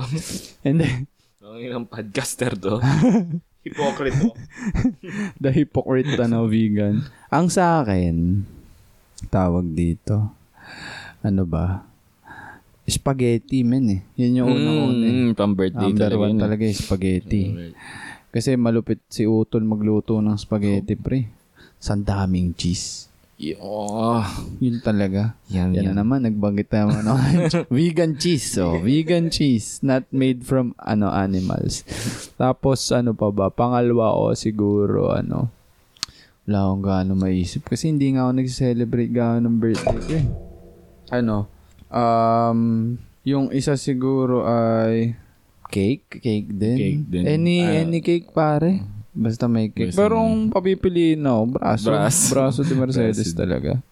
[0.64, 1.06] And then,
[1.42, 2.80] Ang ilang podcaster to.
[3.68, 4.32] Hypocrite to.
[5.38, 7.04] the hypocrite ano, vegan.
[7.28, 8.42] Ang sa akin,
[9.30, 10.34] tawag dito,
[11.22, 11.86] ano ba?
[12.82, 14.02] Spaghetti, men eh.
[14.18, 15.14] Yun yung unang-una eh.
[15.14, 16.34] Mm, pang birthday Number talaga one yun.
[16.34, 16.42] eh.
[16.42, 17.42] talaga yung spaghetti.
[18.32, 21.30] Kasi malupit si Utol magluto ng spaghetti, pre.
[21.78, 23.11] Sandaming cheese.
[23.58, 24.22] Oh,
[24.58, 25.34] Yun talaga.
[25.48, 25.86] yan, Yan yan.
[25.92, 27.18] na naman, nagbangit na naman ako.
[27.74, 31.82] vegan cheese, so vegan cheese, not made from ano animals.
[32.36, 33.50] Tapos ano pa ba?
[33.50, 35.50] Pangalawa o siguro ano.
[36.44, 40.26] Wala akong gaano maisip kasi hindi nga ako nag-celebrate gaano ng birthday ko eh.
[41.12, 41.50] Ano?
[41.88, 42.60] Um,
[43.22, 45.18] yung isa siguro ay
[45.68, 46.78] cake, cake din.
[46.78, 47.24] Cake din.
[47.26, 47.82] Any Ah.
[47.82, 49.01] any cake pare.
[49.12, 49.92] Basta may cake.
[49.92, 51.88] Basta Pero kung papipiliin ako, braso.
[51.92, 52.26] Braso.
[52.34, 53.84] Braso de Mercedes talaga.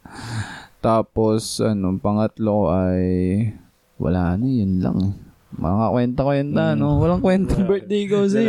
[0.79, 3.03] Tapos, ano, pangatlo ay
[3.99, 4.97] wala na, yun lang.
[5.03, 5.13] eh.
[5.49, 7.03] Mga kwenta-kwenta, no?
[7.03, 8.47] Walang kwentang birthday ko kasi.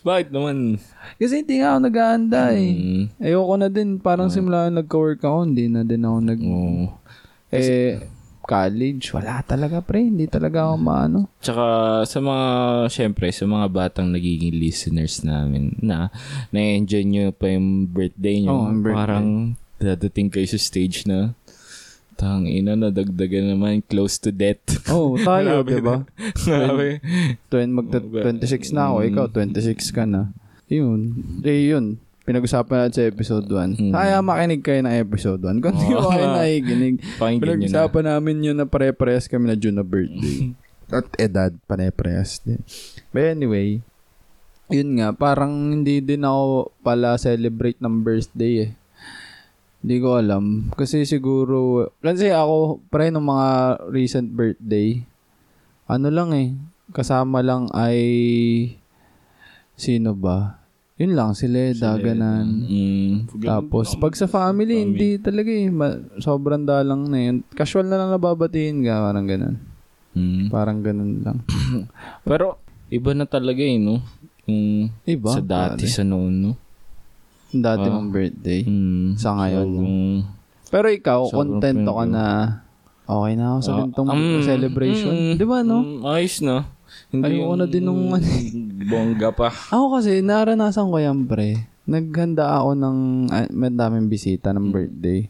[0.00, 0.80] Bakit naman?
[1.20, 2.70] Kasi hindi nga ako nag-aanda eh.
[2.70, 4.00] Mm, Ayoko na din.
[4.00, 6.40] Parang simula nagka-work ako, hindi na din ako nag...
[6.40, 6.96] oo.
[7.50, 7.98] Eh,
[8.50, 10.02] college, wala talaga pre.
[10.02, 11.18] Hindi talaga ako maano.
[11.38, 11.64] Tsaka
[12.02, 12.46] sa mga,
[12.90, 16.10] syempre, sa mga batang nagiging listeners namin na
[16.50, 18.66] na-enjoy nyo pa yung birthday nyo.
[18.66, 18.98] Ang birthday.
[18.98, 19.28] Parang
[19.78, 21.38] dadating kayo sa stage na
[22.20, 24.60] tang ina na dagdagan naman close to death.
[24.92, 26.04] Oh, tayo, di ba?
[26.44, 27.00] Grabe.
[27.48, 30.28] Twen, magta 26 na ako, ikaw 26 ka na.
[30.68, 31.16] Yun.
[31.46, 31.96] Eh, yun.
[32.28, 33.80] Pinag-usapan natin sa episode 1.
[33.80, 33.92] Mm.
[33.96, 35.64] Kaya makinig kayo ng episode 1.
[35.64, 36.12] Kung hindi Oo.
[36.12, 37.40] kayo nakikinig, nyo na.
[37.40, 40.52] pinag-usapan namin yun na pare-parehas kami na June na birthday.
[40.94, 42.60] At edad, pare-parehas din.
[43.14, 43.80] But anyway,
[44.68, 48.70] yun nga, parang hindi din ako pala celebrate ng birthday eh.
[49.80, 50.68] Hindi ko alam.
[50.76, 53.48] Kasi siguro, kasi ako, pre, ng mga
[53.88, 55.02] recent birthday,
[55.88, 56.52] ano lang eh,
[56.92, 57.98] kasama lang ay,
[59.80, 60.59] sino ba?
[61.00, 62.68] Yun lang, si Leda, ganan.
[62.68, 63.40] Mm.
[63.40, 65.72] Tapos, pag sa family, hindi talaga eh.
[65.72, 67.40] Ma- sobrang dalang na yun.
[67.50, 69.56] Casual na lang nababatiin ka, parang ganun.
[70.12, 70.52] Mm.
[70.52, 71.38] Parang ganun lang.
[72.28, 72.60] Pero,
[72.92, 74.04] iba na talaga eh, no?
[74.44, 75.32] Yung Iba?
[75.32, 75.88] sa dati, pare.
[75.90, 76.52] sa noon, no?
[77.48, 77.92] Dati Ah.
[77.92, 78.60] mong birthday.
[78.62, 79.16] Mm.
[79.16, 79.80] Sa ngayon, no?
[79.80, 80.22] Sobrang-
[80.68, 82.24] Pero ikaw, Sobrang kontento ka na
[83.02, 85.14] okay na ako sa ganitong um, celebration.
[85.14, 85.80] mm, Di ba, no?
[85.80, 86.68] mm, ayos na.
[87.10, 88.54] Hindi Ayoko na din nung ano eh.
[88.86, 89.50] bongga pa.
[89.50, 91.66] Ako kasi, naranasan ko yan, pre.
[91.90, 92.98] Naghanda ako ng,
[93.34, 95.26] ah, may daming bisita ng birthday.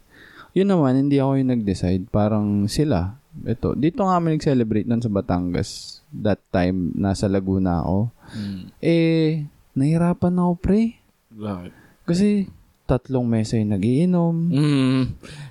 [0.52, 2.04] Yun naman, hindi ako yung nag-decide.
[2.12, 3.16] Parang sila.
[3.46, 6.02] Ito, dito nga kami nag-celebrate nun sa Batangas.
[6.12, 8.12] That time, nasa Laguna ako.
[8.36, 8.62] Mm.
[8.84, 11.00] Eh, nahirapan ako, pre.
[11.32, 11.72] Bakit?
[12.04, 12.50] Kasi,
[12.90, 14.34] tatlong mesa yung nagiinom.
[14.50, 15.02] Mm.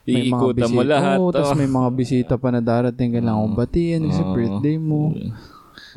[0.03, 1.17] Iikutan mo lahat.
[1.23, 1.31] Oh.
[1.31, 3.15] tapos may mga bisita pa na darating.
[3.15, 4.35] Kailangan kong batiin kasi Oo.
[4.35, 5.15] birthday mo.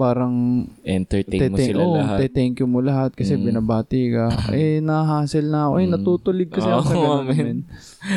[0.02, 2.18] Parang, Entertain mo sila oh, lahat.
[2.20, 3.42] te-thank you mo lahat kasi Mm.
[3.46, 4.26] binabati ka.
[4.50, 5.74] eh, nahassle na ako.
[5.78, 5.92] Eh, Mm.
[5.94, 7.58] natutulig kasi ako sa ganun, man.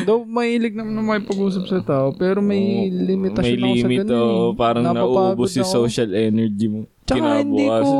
[0.02, 3.98] Though, mahilig naman na makipag-usap sa tao, pero may Oo, limitasyon may ako sa limit,
[4.02, 4.18] ganun.
[4.18, 6.90] oh, parang nauubos yung social energy mo.
[7.06, 7.90] Tsaka hindi ko,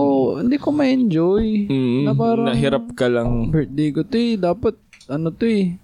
[0.42, 1.46] hindi ko ma-enjoy.
[1.70, 3.54] Mm, na parang- nahirap ka lang.
[3.54, 4.34] Birthday ko to eh.
[4.34, 4.74] Dapat,
[5.06, 5.78] ano to eh.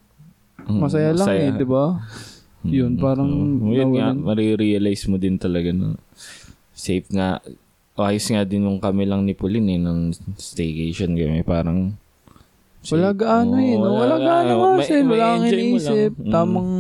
[0.67, 2.03] Mm, Masaya lang eh, di ba?
[2.63, 3.71] Yun, parang Oo.
[3.71, 5.95] yun nga, marirealize mo din talaga na
[6.73, 7.39] safe nga.
[7.95, 11.45] Ayos nga din nung kami lang ni Pauline eh, nung staycation kami.
[11.45, 11.93] Parang
[12.83, 13.87] Wala gaano eh, no?
[13.87, 16.13] Oo, Wala gaano kasi, may wala kang iniisip.
[16.17, 16.25] lang.
[16.25, 16.33] Mm.
[16.33, 16.71] Tamang,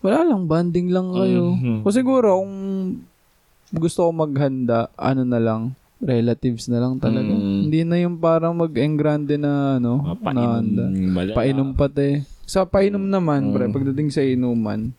[0.00, 1.52] wala lang, banding lang kayo.
[1.52, 1.78] Mhm.
[1.82, 2.54] O siguro, kung
[3.70, 5.62] gusto ko maghanda, ano na lang,
[5.98, 7.28] relatives na lang talaga.
[7.28, 7.60] Mm.
[7.66, 10.48] Hindi na yung parang mag-engrande na, ano, Mga na painom.
[10.54, 10.84] handa.
[10.88, 11.34] malala.
[11.34, 12.08] Painom pati.
[12.46, 13.52] Sa painom naman, Mm.
[13.52, 14.94] pre, pagdating sa inuman,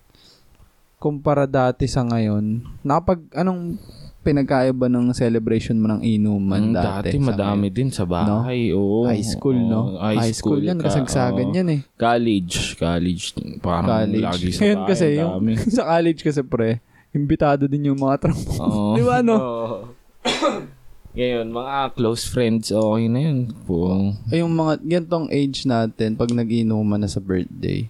[1.00, 3.80] kumpara dati sa ngayon, nakapag, anong
[4.20, 7.08] pinagkaiba ng celebration mo ng inuman Mm, dati?
[7.08, 8.70] dati sa madami din sa bahay.
[8.70, 9.08] Oo.
[9.08, 9.82] High school, no?
[9.90, 11.56] Oo, High, school, yan, ka- kasagsagan oo.
[11.56, 11.82] yan eh.
[11.96, 12.76] College.
[12.76, 13.24] College.
[13.60, 14.22] Parang College.
[14.22, 14.90] lagi sa Ngayon bahay.
[14.90, 15.34] kasi, yung,
[15.78, 16.70] sa college kasi pre,
[17.10, 18.54] imbitado din yung mga tropa.
[18.60, 18.94] Oo.
[18.98, 19.36] Di ba, no?
[19.36, 19.78] Oo.
[21.10, 23.50] Ngayon, mga close friends, okay na yun.
[23.66, 24.14] Po.
[24.30, 27.90] Ay, yung mga, gantong age natin, pag nag-inuman na sa birthday,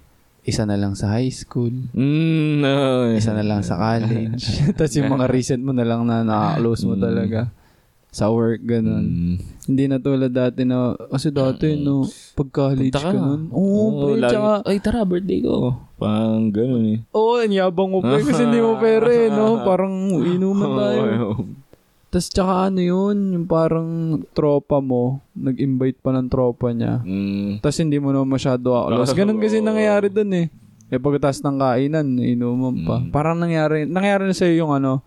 [0.49, 2.73] isa na lang sa high school, Mm, no.
[3.12, 4.43] isa na lang sa college.
[4.75, 7.01] Tapos yung mga recent mo na lang na naka-close mo Mm.
[7.01, 7.41] talaga.
[8.09, 9.05] Sa work, ganun.
[9.05, 9.35] Mm.
[9.69, 12.01] Hindi na tulad dati na, kasi dati, no,
[12.33, 13.21] pag college Punta ka ka.
[13.21, 13.41] nun.
[13.49, 15.77] Oo, pre, lagi, tsaka, Ay, tara, birthday ko.
[15.95, 16.99] Pang ganun eh.
[17.12, 19.45] oo, ang yabang mo, pre, kasi hindi mo pera eh, no?
[19.67, 21.05] Parang inuman tayo.
[22.10, 27.06] Tapos tsaka ano yun, yung parang tropa mo, nag-invite pa ng tropa niya.
[27.06, 27.62] Mm.
[27.62, 29.13] Tapos hindi mo naman masyado akalos.
[29.13, 30.50] Ganun kasi nangyayari dun eh.
[30.89, 32.98] Eh pagkatapos ng kainan, inuman pa.
[32.98, 33.13] Mm.
[33.13, 35.06] Parang nangyari, nangyari na sa'yo yung ano,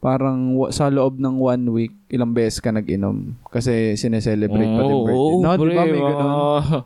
[0.00, 3.36] parang sa loob ng one week, ilang beses ka nag-inom.
[3.52, 5.20] Kasi sineselebrate pa din Oo, birthday.
[5.20, 6.24] oo, no, di ba pre, may ganun?
[6.24, 6.84] mga-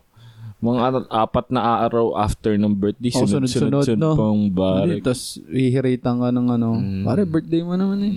[0.62, 4.14] mga apat na araw after ng birthday, Oo, sunod-sunod sunod-sunod, no?
[4.14, 5.02] pang Hindi, barik.
[5.02, 7.02] tapos hihiritan ka ng ano, Mm.
[7.02, 8.14] pare birthday mo naman eh.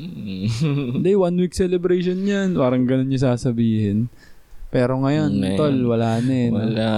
[0.94, 2.54] Hindi, one week celebration yan.
[2.54, 4.14] Parang ganun yung sasabihin.
[4.70, 6.48] Pero ngayon, Ngayon, tol, wala na eh.
[6.48, 6.60] no?
[6.60, 6.90] Wala.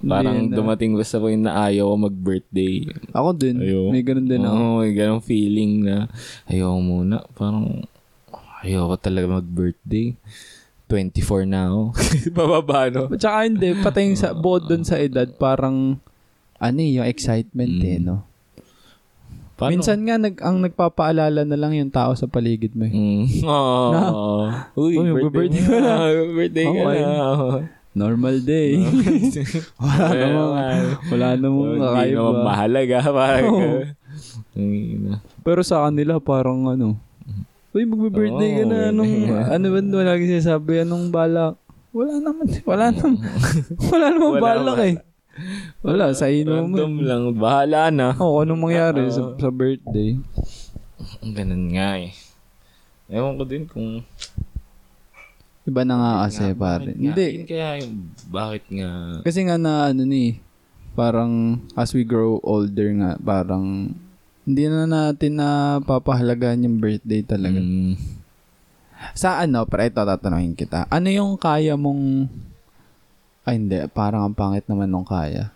[0.00, 0.54] Parang na.
[0.54, 2.74] dumating ba sa point na ayaw ko mag-birthday.
[3.10, 3.56] Ako din.
[3.58, 3.90] Ayaw.
[3.90, 4.54] May ganun din ako.
[4.54, 6.06] Oo, may ganong feeling na
[6.46, 7.20] ayaw muna.
[7.34, 7.82] Parang
[8.62, 10.14] ayaw ko talaga mag-birthday.
[10.86, 11.80] 24 na ako.
[12.38, 13.06] Bababa, no?
[13.08, 15.98] At saka hindi, pati yung sa, bukod dun sa edad, parang,
[16.56, 18.04] ano eh, yung excitement eh, Mm.
[18.04, 18.16] no?
[19.56, 19.72] Paano?
[19.72, 22.92] Minsan nga, nag, ang nagpapaalala na lang yung tao sa paligid mo eh.
[22.92, 23.24] Mm.
[23.48, 24.46] Oh.
[24.76, 25.94] Uy, Uy, birthday, birthday ka na.
[26.36, 27.00] birthday ka Okay.
[27.00, 27.16] na.
[27.96, 28.70] Normal day.
[29.80, 30.50] wala namang,
[31.08, 32.44] wala namang Hindi naman kakaiba.
[32.44, 32.98] mahalaga.
[33.08, 33.56] Parang,
[35.00, 35.14] na.
[35.40, 37.00] Pero sa kanila, parang ano,
[37.76, 38.88] Uy, magbe-birthday ka na.
[38.88, 39.12] Anong,
[39.60, 40.80] ano ba wala lagi sinasabi?
[40.80, 41.60] Anong balak?
[41.92, 42.48] Wala naman.
[42.68, 43.20] Wala naman.
[43.92, 44.88] wala naman Wala balak naman.
[44.88, 44.96] eh.
[45.84, 47.04] Wala, sa Random inuman.
[47.04, 47.22] lang.
[47.36, 48.16] Bahala na.
[48.16, 50.16] Oo, anong mangyari sa, sa birthday?
[51.20, 52.16] Ganun nga eh.
[53.12, 54.00] Ewan ko din kung...
[55.68, 56.96] Iba na nga kasi, nga, pare.
[56.96, 57.12] nga?
[57.12, 57.28] Hindi.
[57.44, 57.92] Kaya yung...
[58.32, 58.88] Bakit nga...
[59.20, 60.40] Kasi nga na ano ni,
[60.96, 63.92] parang as we grow older nga, parang
[64.46, 67.58] hindi na natin na papahalagan yung birthday talaga.
[67.58, 67.98] Mm,
[69.12, 70.86] Sa ano, para ito tatanungin kita.
[70.86, 72.30] Ano yung kaya mong
[73.46, 75.50] ay hindi, parang ang pangit naman nung kaya.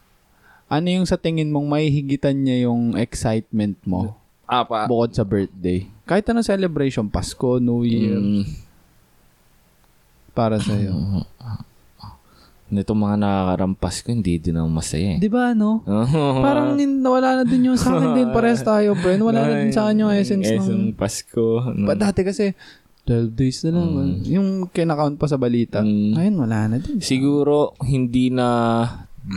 [0.71, 4.15] Ano yung sa tingin mong may higitan niya yung excitement mo
[4.47, 4.87] ah, pa...
[4.87, 5.87] bukod sa birthday?
[6.07, 8.47] Kahit anong celebration, Pasko, New Year, Mm,
[10.31, 10.95] para sa'yo.
[12.71, 15.19] Nito mga nakakarampas ko, hindi din ako masaya eh.
[15.19, 15.83] Di ba, no?
[16.47, 18.29] Parang nawala na din yung sa akin din.
[18.37, 19.23] Parehas tayo, friend.
[19.23, 20.95] Wala na din sa akin yung essence ng...
[20.95, 21.75] Pasko.
[21.87, 22.55] Pa, dati kasi,
[23.11, 24.23] 12 days na lang.
[24.25, 25.83] Yung kinakount pa sa balita.
[25.83, 26.15] Mm.
[26.15, 27.03] Ngayon, wala na din.
[27.03, 28.49] Siguro, hindi na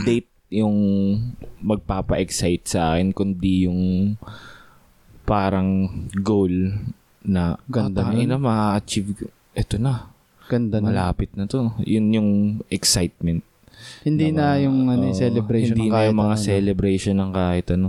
[0.06, 0.76] date yung
[1.58, 4.14] magpapa-excite sa akin, kundi yung
[5.26, 5.88] parang
[6.22, 6.52] goal
[7.24, 8.28] na Ganda nun.
[8.28, 9.26] na ma-achieve ko.
[9.56, 10.13] Ito na,
[10.48, 10.92] Ganda na.
[10.92, 11.72] malapit na to.
[11.82, 12.30] Yun yung
[12.68, 13.42] excitement.
[14.04, 16.44] Hindi na yung ano, Oo, celebration Hindi ng na kahit yung mga ano.
[16.44, 17.88] celebration ng kahit ano.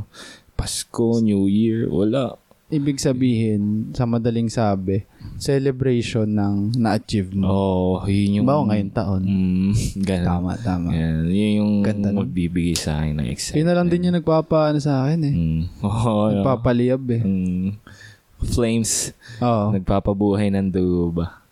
[0.56, 2.40] Pasko, New Year, wala.
[2.66, 5.06] Ibig sabihin, sa madaling sabi,
[5.38, 7.46] celebration ng na-achieve mo.
[7.46, 8.48] Oh, yun yung...
[8.50, 9.22] Bawa ngayon taon.
[9.22, 10.26] Mm, ganun.
[10.26, 10.88] Tama, tama.
[10.90, 13.60] Yan, yun yung Ganda magbibigay sa akin ng excitement.
[13.62, 15.34] Yun na lang din yung nagpapaano sa akin eh.
[15.36, 15.62] Mm.
[15.86, 16.42] Oo, yeah.
[16.42, 17.22] Nagpapaliyab eh.
[17.22, 17.70] Mm.
[18.50, 19.14] Flames.
[19.46, 19.66] Oo.
[19.76, 21.45] Nagpapabuhay ng dugo ba?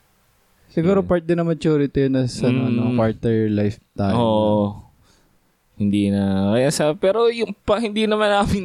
[0.74, 2.68] Siguro part din ng maturity na sa ano, Mm.
[2.68, 4.16] ano, quarter life tayo.
[4.16, 4.64] Oo.
[5.74, 6.54] Hindi na.
[6.54, 8.62] Kaya sa, pero yung pa, hindi naman namin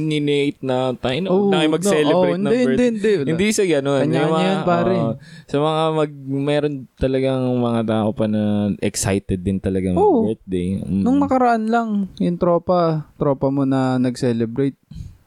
[0.00, 2.86] ninate na tayo na, Oo, na kayo no, mag-celebrate ng hindi, birthday.
[2.88, 3.30] Hindi, hindi.
[3.34, 4.00] Hindi sa gano'n.
[4.00, 4.94] Kanya-kanya Yung mga- yan, pare.
[4.96, 5.12] oo.
[5.44, 8.42] sa mga mag, meron talagang mga tao pa na
[8.78, 10.22] excited din talaga Oo.
[10.22, 10.68] mag-birthday.
[10.80, 11.02] Mm.
[11.02, 14.78] Nung nakaraan lang, yung tropa, tropa mo na nag-celebrate,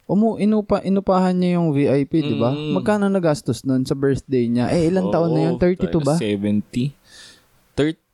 [0.06, 2.54] umu, inupa, inupahan niya yung VIP, di ba?
[2.54, 2.78] Mm.
[2.78, 4.70] Magkano nagastos nun sa birthday niya?
[4.70, 5.56] Eh, ilang taon na yun?
[5.58, 6.15] Oo, 32 ba?
[6.18, 6.94] 70.
[7.74, 8.06] 30?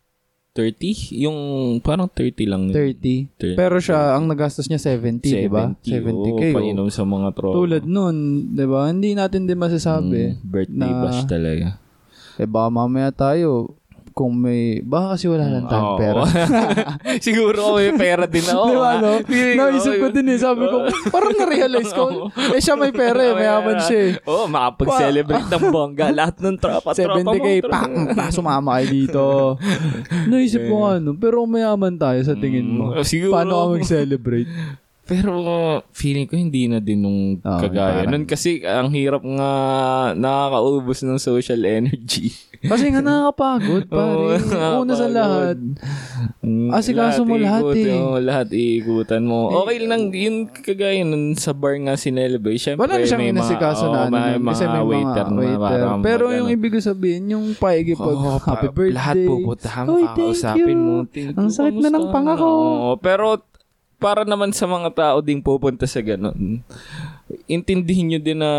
[0.51, 1.15] 30?
[1.23, 1.37] Yung
[1.79, 2.67] parang 30 lang.
[2.67, 2.75] yun.
[2.75, 3.55] 30.
[3.55, 3.59] 30.
[3.59, 5.71] Pero siya, ang nagastos niya 70, di ba?
[5.83, 5.83] 70.
[5.83, 6.23] 70k.
[6.27, 6.55] Oo, oh.
[6.59, 7.55] painom sa mga tropa.
[7.55, 8.15] Tulad nun,
[8.51, 8.87] di ba?
[8.91, 10.35] Hindi natin din masasabi.
[10.35, 11.67] Mm, birthday na- bash talaga.
[12.39, 13.79] Eh, baka mamaya tayo,
[14.11, 15.99] kung may, baka kasi wala lang tayong Oo.
[15.99, 16.21] pera.
[17.25, 18.63] Siguro may pera din ako.
[18.71, 19.11] Di ba, no?
[19.23, 20.37] Feeling Naisip ko din eh.
[20.39, 24.11] Sabi ko, parang na-realize ko, eh siya may pera eh, mayaman siya eh.
[24.27, 26.07] Oo, oh, makapag-celebrate ng bongga.
[26.11, 27.31] Lahat ng tropa, tropa mo.
[27.31, 27.79] 70k, pa,
[28.15, 29.23] pa, sumama kayo dito.
[30.31, 32.91] Naisip ko ano, pero mayaman tayo sa tingin mo.
[32.95, 33.33] Mm, siguro.
[33.35, 34.51] Paano ka mag-celebrate?
[35.11, 35.31] Pero
[35.91, 38.01] feeling ko hindi na din nung Oo, kagaya.
[38.01, 39.51] parang- Nun kasi ang hirap nga
[40.13, 42.31] nakakaubos ng social energy.
[42.61, 44.37] Kasi nga nakakapagod, pare.
[44.37, 45.57] Oo, Una sa lahat.
[46.71, 47.89] Asikaso mo lahat eh.
[47.91, 49.49] mo, lahat iikutan mo.
[49.61, 52.61] Okay lang, yun kagaya nun sa bar nga sinelebrate.
[52.61, 54.13] Siyempre, Wala na siyang inasikaso na ano.
[54.13, 55.59] may kasi mga may waiter mga waiter.
[55.59, 56.55] parang Pero yung ano.
[56.55, 58.95] ibig sabihin, yung paigi pag Oo, happy birthday.
[58.95, 60.93] Lahat pupuntahan thank kakausapin mo.
[61.33, 62.47] Ang sakit na ng kamusta panga ko.
[62.47, 63.25] Oo, pero
[64.01, 66.65] para naman sa mga tao ding pupunta sa ganun,
[67.45, 68.51] intindihin nyo din na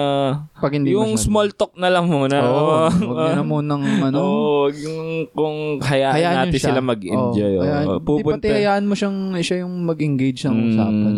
[0.55, 1.27] Pag hindi yung masyado.
[1.27, 2.37] small talk na lang muna.
[2.41, 4.17] Oo, huwag nyo na munang ano.
[4.23, 6.67] Oo, yung kung hayaan, hayaan natin siya.
[6.71, 7.53] sila mag-enjoy.
[7.53, 7.99] Oo, hayaan- oo.
[7.99, 8.39] Di Pupunta.
[8.39, 11.15] pati hayaan mo siyang, siya yung mag-engage ng usapan.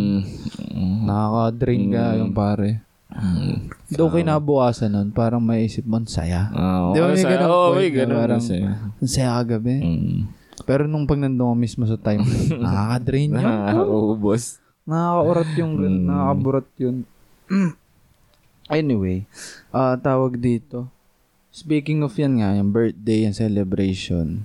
[0.67, 2.71] Mm, Nakaka-drain ka yung pare.
[3.13, 3.55] mm.
[3.93, 6.51] Though kinabukasan nun, parang maisip mo, saya.
[6.51, 8.43] Oo, Di ba may ganun oo, point may ganun parang-
[9.05, 9.77] saya kagabi.
[9.79, 10.19] Mm.
[10.63, 12.23] Pero nung pag nandun ka mismo sa time,
[12.63, 13.43] nakaka-drain yun.
[13.43, 14.63] Nakakaubos.
[14.87, 16.03] Nakaka-urat yung, Mm.
[16.07, 16.97] nakakaburat yun.
[18.71, 19.27] anyway,
[19.69, 20.87] ah tawag dito.
[21.51, 24.43] Speaking of yan nga, yung birthday and celebration,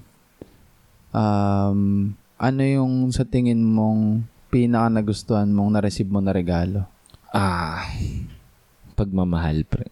[1.10, 6.86] um, ano yung sa tingin mong pinaka nagustuhan mong na-receive mo na regalo?
[7.30, 7.86] Ah,
[8.94, 9.90] pagmamahal, pre.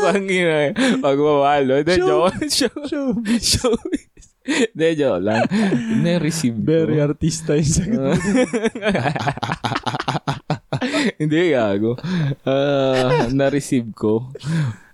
[0.00, 1.82] Pag ina, pagmamahal?
[1.82, 2.46] De, joke.
[2.46, 2.78] Show.
[3.38, 3.74] Show.
[4.72, 5.44] De, joke lang.
[6.00, 6.74] Na-receive ko.
[7.00, 8.18] artista yung sagot.
[11.20, 11.96] Hindi, gago.
[12.42, 14.28] Ah, na-receive ko.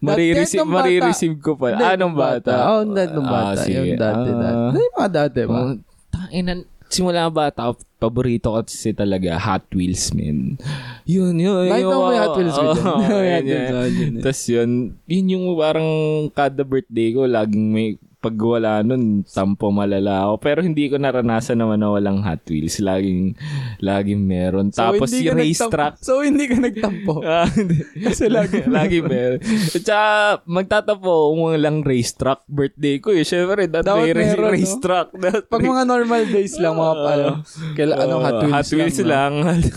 [0.02, 0.82] Mari-receive, Dati, nung bata.
[0.82, 1.66] mari-receive ko pa.
[1.74, 2.52] Anong bata?
[2.52, 3.62] Oo, oh, dati nung Ah, bata.
[3.64, 3.74] sige.
[3.74, 4.36] yung dati, Ah.
[4.36, 4.56] dati.
[4.70, 5.54] Ano yung mga dati ba?
[5.56, 5.74] Oh,
[6.06, 7.60] Tanginan, simula bata,
[7.96, 10.56] paborito ko kasi talaga Hot Wheels, man.
[11.04, 11.66] Yun, yun.
[11.68, 12.86] Nakita mo yung- may Hot Wheels ko dyan.
[12.86, 14.22] Hot yun, yun.
[14.22, 14.70] Tapos yun,
[15.04, 15.90] yun yung parang
[16.32, 17.88] kada birthday ko, laging may
[18.26, 20.34] pag wala nun, tampo malala ako.
[20.40, 22.82] Pero hindi ko naranasan naman na walang Hot Wheels.
[22.82, 23.38] Laging,
[23.78, 24.74] laging meron.
[24.74, 25.92] Tapos hindi yung ka racetrack.
[26.02, 27.22] So, hindi ka nagtampo.
[27.26, 27.78] Ah, hindi.
[27.96, 29.38] Kasi lagi Lagi meron.
[29.38, 30.10] At saka,
[30.42, 33.22] magtatapo kung walang racetrack birthday ko eh.
[33.22, 34.50] Siyempre, dapat Dapat may race, meron, no?
[34.50, 35.06] racetrack.
[35.12, 37.28] Dapat Pag may- mga normal days lang, mga ano,
[37.72, 39.32] kaila, anong Hot Wheels, Hot Wheels lang.
[39.36, 39.46] no?
[39.46, 39.60] lang.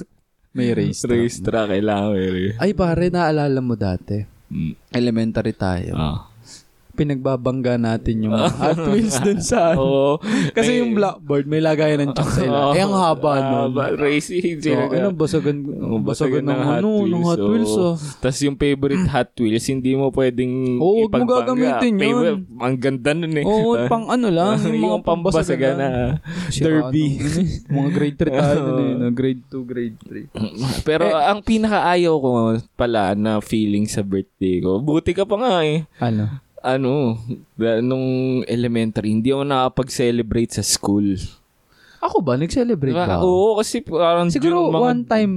[0.50, 1.06] May race.
[1.06, 1.14] track.
[1.14, 2.58] racetrack, kailangan may.
[2.58, 4.18] Ay, pare, naalala mo dati.
[4.50, 4.74] Mm.
[4.90, 5.94] Elementary tayo.
[5.94, 6.26] Ah.
[7.00, 9.72] Pinagbabangga natin yung mga Hot Wheels dun sa...
[9.80, 10.20] Oo.
[10.52, 12.76] Kasi yung blackboard, may lagayan ng chunk sa ila.
[12.76, 13.72] Eh, ang haba nun.
[13.72, 14.60] Haba, Racing.
[14.60, 15.56] So, ano, basagan,
[16.04, 17.96] basagan ng, ano, ng Hot Wheels, oh.
[18.20, 21.48] Tapos yung favorite Hot Wheels, hindi mo pwedeng Oo, mo ipagbangga.
[21.48, 22.02] gagamitin yun.
[22.04, 23.46] Favorite- Ang ganda nun eh.
[23.46, 25.90] Oo, pang ano lang, yung mga pambasagan na
[26.52, 27.16] derby.
[27.16, 27.40] Ano,
[27.80, 29.08] mga grade 3 tayo nun eh, no?
[29.10, 30.84] grade 2, grade 3.
[30.84, 32.30] Pero Eh, ang pinakaayaw ko
[32.76, 35.88] pala na feeling sa birthday ko, buti ka pa nga eh.
[36.00, 36.28] Ano?
[36.60, 37.16] Ano,
[37.80, 38.08] nung
[38.44, 41.16] elementary, hindi ako nakapag-celebrate sa school.
[42.00, 42.36] Ako ba?
[42.36, 43.08] Nag-celebrate Diba?
[43.10, 43.20] ba?
[43.20, 45.34] Oo, kasi parang Siguro mga- one time,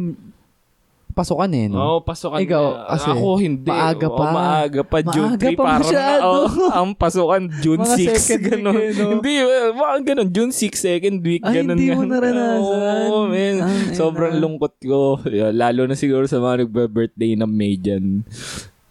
[1.13, 1.77] pasukan eh, no?
[1.77, 2.89] Oo, pasukan Ikaw, na.
[2.89, 3.69] kasi Ako hindi.
[3.69, 4.25] maaga pa.
[4.27, 4.99] maaga pa.
[5.05, 6.23] June Maaga 3, pa parang masyado.
[6.25, 8.17] oo, ang pasukan June Mga 6.
[8.17, 8.75] second week Ganun.
[8.75, 9.09] eh, no?
[9.13, 9.33] Hindi,
[9.75, 10.29] mga ganun.
[10.33, 11.43] June 6, second week.
[11.45, 12.11] Ay, ganun, hindi mo ganun.
[12.11, 13.05] naranasan.
[13.05, 13.55] Oo, man.
[13.61, 13.93] Ang ina.
[13.93, 15.21] Sobrang lungkot ko.
[15.53, 18.25] Lalo na siguro sa mga nagbe-birthday ng May dyan.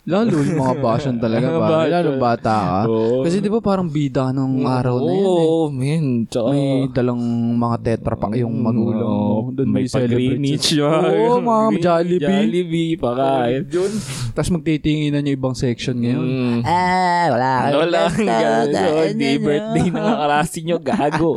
[0.02, 1.86] Lalo yung mga basyon talaga Mga ba?
[1.86, 2.80] Lalo bata ka.
[2.86, 3.22] Oo.
[3.22, 5.30] Kasi di ba parang bida ka nung araw na yan eh.
[5.30, 6.06] Oo, man.
[6.26, 7.22] Tsaka, May dalang
[7.54, 9.30] mga tetra pack yung magulang mo.
[9.40, 10.74] Oo, Doon may pag-Greenwich.
[10.76, 12.26] Oo, mga Jollibee.
[12.26, 13.62] Jollibee, pakain.
[13.64, 13.92] Yun.
[14.32, 16.26] Tapos magtitinginan yung ibang section ngayon.
[16.26, 16.60] Mm.
[16.64, 17.52] Ah, wala.
[17.78, 19.06] Wala kang gano'n.
[19.12, 21.32] Hindi birthday na kaklase nyo, gago.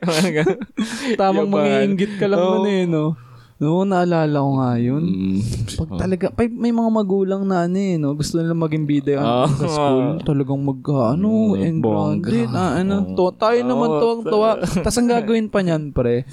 [0.00, 0.42] Mga.
[1.18, 3.18] Tamang Yung mga- mangiinggit ka lang nun eh, no?
[3.64, 5.02] No, naalala ko nga yun.
[5.02, 5.38] Mm.
[5.74, 8.12] Pag talaga, may, may mga magulang na ano eh, no?
[8.12, 9.48] Gusto nila maging bida yung Ah.
[9.48, 10.06] sa school.
[10.28, 12.28] Talagang mag, ano, Mm, and bongga.
[12.28, 13.16] grounded, ah, ano, Oo.
[13.16, 14.50] to, tayo naman Oo, tuwang-tuwa.
[14.84, 16.28] Tapos ang gagawin pa niyan, pre,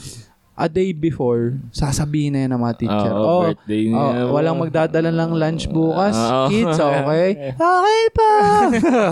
[0.62, 3.14] a day before, sasabihin na yan ng mga teacher.
[3.18, 4.30] Oo, oh, birthday niya.
[4.30, 6.14] oh, walang magdadala ng lunch bukas.
[6.14, 6.48] Oo.
[6.54, 7.30] Kids, okay?
[7.82, 8.32] Okay pa!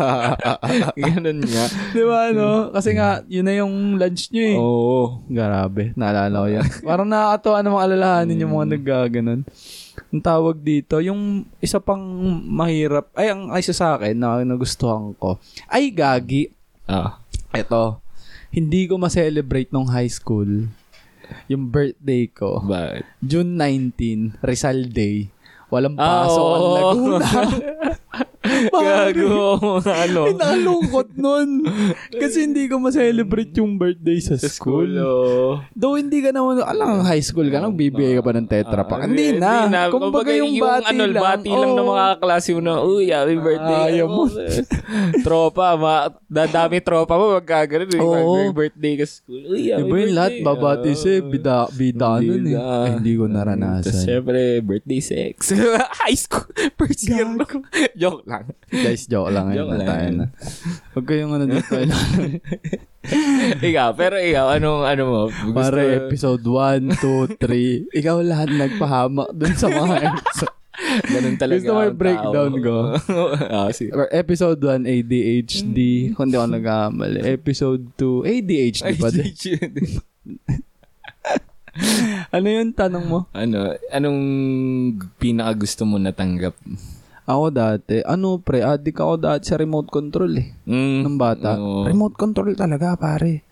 [1.10, 1.66] Ganun nga.
[1.90, 2.70] Di ba, no?
[2.70, 4.58] Kasi nga, yun na yung lunch nyo eh.
[4.62, 5.02] Oo.
[5.26, 6.66] Grabe, naalala ko yan.
[6.86, 9.42] Parang nakakatawa namang alalahanin yung mga naggaganon.
[10.14, 12.02] Ang tawag dito, yung isa pang
[12.46, 16.54] mahirap, ay, ang isa sa akin na nagustuhan ko, ay gagi.
[16.86, 17.18] Ah.
[17.50, 18.06] Eto,
[18.54, 20.70] hindi ko ma-celebrate nung high school.
[21.48, 22.62] Yung birthday ko.
[22.62, 23.04] Bakit?
[23.20, 25.30] June 19, Rizal Day.
[25.70, 26.74] Walang Ah, pasok ang oo.
[26.76, 27.28] Laguna.
[28.68, 29.40] Gago,
[29.80, 30.22] ano.
[30.26, 31.64] Ay, nakalungkot nun.
[32.12, 34.90] Kasi hindi ko ma-celebrate yung birthday sa school.
[34.90, 35.52] school, oh.
[35.72, 39.02] Though hindi ka naman, alang high school ka, nagbibigay ka pa ng tetra pa.
[39.02, 39.70] hindi na.
[39.88, 41.24] Kumbaga yung bati ano, lang.
[41.24, 41.92] bati lang ng Oo.
[41.92, 43.80] mga kaklase mo na, uy, happy birthday.
[43.90, 44.24] Ayaw mo.
[45.26, 45.94] tropa, ma,
[46.26, 47.90] dadami tropa mo, magkaganon.
[47.90, 48.00] eh.
[48.00, 49.42] Mag- birthday ka sa school.
[49.48, 50.48] Uy, happy Iba yung lahat, birthday.
[50.50, 51.00] babati Oo.
[51.00, 52.54] siya, bida, bida Hindi nun eh.
[52.54, 52.64] na.
[52.80, 54.02] Ay, hindi ko Tapos naranasan.
[54.02, 55.54] syempre, birthday sex.
[56.04, 56.48] High school.
[56.76, 57.28] First year.
[58.00, 58.49] Joke lang.
[58.70, 59.80] Guys, joke lang Joke yun.
[59.82, 59.90] lang.
[59.90, 60.26] Tayo na.
[60.94, 61.74] Huwag kayong ano dito.
[63.70, 65.22] ikaw, pero ikaw, anong, ano mo?
[65.30, 67.98] Gusto, Pare, episode 1, 2, 3.
[68.00, 70.56] Ikaw lahat nagpahamak dun sa mga episode.
[71.10, 71.60] Ganun talaga.
[71.60, 72.64] Gusto mo yung breakdown tao.
[72.64, 72.76] ko?
[73.58, 73.90] ah, sige.
[74.14, 75.78] Episode 1, ADHD.
[76.16, 77.20] Kung di ako nagkamali.
[77.26, 79.28] Episode 2, ADHD pa din.
[82.30, 83.20] Ano yung tanong mo?
[83.32, 84.20] ano, anong
[85.16, 86.54] pinaka gusto mo natanggap?
[87.30, 90.50] Ako dati, ano pre, adik ako dati sa remote control eh.
[90.66, 91.62] Mm, Ng bata.
[91.62, 91.86] oo.
[91.86, 93.46] Remote control talaga, pare.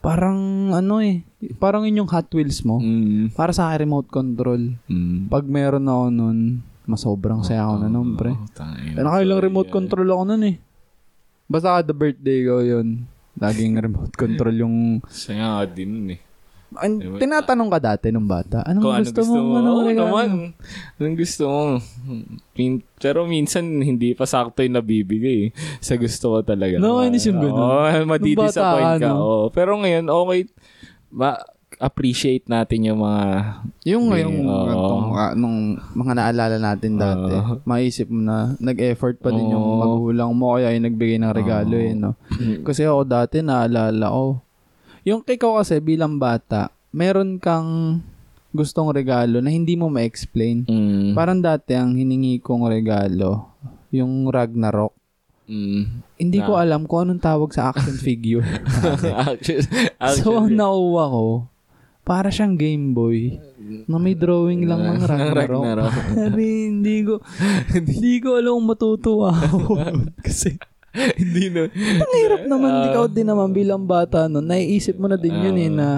[0.00, 1.20] Parang ano eh,
[1.60, 2.80] parang yun yung Hot Wheels mo.
[2.80, 4.80] Mm, Para sa akin, remote control.
[4.88, 5.28] mm.
[5.28, 6.38] Pag meron ako nun,
[6.88, 8.32] masobrang saya ako na nun, pre.
[8.32, 8.40] Oh.
[8.80, 10.56] Eh, nakailang remote control ako nun eh.
[11.44, 13.04] Basta kada birthday ko yun.
[13.36, 14.76] Laging remote control yung...
[15.06, 16.20] Saya nga din eh.
[16.70, 19.42] An- tinatanong ka dati nung bata, anong Kung ano gusto, gusto mo?
[19.42, 19.56] mo.
[19.56, 20.28] Anong Oo naman.
[20.96, 21.60] Anong gusto mo.
[22.52, 25.48] Min- pero minsan hindi pa sakto yung nabibigay.
[25.48, 25.50] eh.
[25.78, 26.76] Sa gusto ko talaga.
[26.76, 27.56] Nakakainis yung ganun.
[27.58, 27.80] Oo,
[28.12, 29.08] madidisappoint bata ka, ka.
[29.08, 29.16] no?
[29.16, 29.44] Oo.
[29.48, 30.40] Pero ngayon, okay.
[31.08, 31.40] Ma-
[31.78, 33.24] appreciate natin yung mga
[33.86, 34.66] Yung ngayong oo.
[34.66, 35.56] itong, ah, nung
[35.94, 37.60] mga naalala natin dati, Oo.
[37.62, 39.78] maisip mo na nag-effort pa din yung Oo.
[39.78, 42.16] magulang mo kaya yung nagbigay ng regalo eh, no?
[42.60, 44.40] Kasi ako dati naalala ko,
[45.08, 48.00] yung ikaw kasi bilang bata, meron kang
[48.52, 50.68] gustong regalo na hindi mo ma-explain.
[50.68, 51.16] Mm.
[51.16, 53.48] Parang dati ang hiningi kong regalo,
[53.88, 54.92] yung Ragnarok.
[55.48, 56.04] Mm.
[56.20, 58.44] Hindi ko Na- alam kung anong tawag sa action figure.
[59.16, 59.64] actually,
[60.20, 61.26] so, ang nauwa ko,
[62.04, 63.36] para siyang Game Boy
[63.84, 65.60] na may drawing lang ng Ragnarok.
[65.64, 65.92] Ragnarok.
[66.40, 67.20] Hindi ko,
[67.68, 69.76] hindi ko alam matutuwa ako.
[70.24, 70.56] Kasi,
[71.20, 71.66] hindi na.
[71.70, 75.70] ang hirap naman, ikaw din naman bilang bata no, naiisip mo na din yun eh
[75.70, 75.88] na,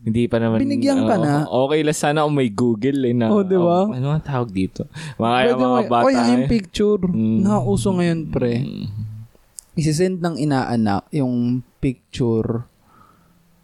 [0.00, 0.62] Hindi pa naman.
[0.62, 1.34] Binigyan ka oo, na.
[1.44, 3.26] Okay lang sana kung may Google eh na.
[3.26, 3.82] Oh, di ba?
[3.82, 4.86] oh, ano ang tawag dito?
[5.16, 6.48] Mga, pwede mga mo, bata oy, yung eh.
[6.48, 7.38] picture, Mm.
[7.42, 8.86] nakauso ngayon pre, Mm.
[9.74, 12.64] isisend ng inaanak yung picture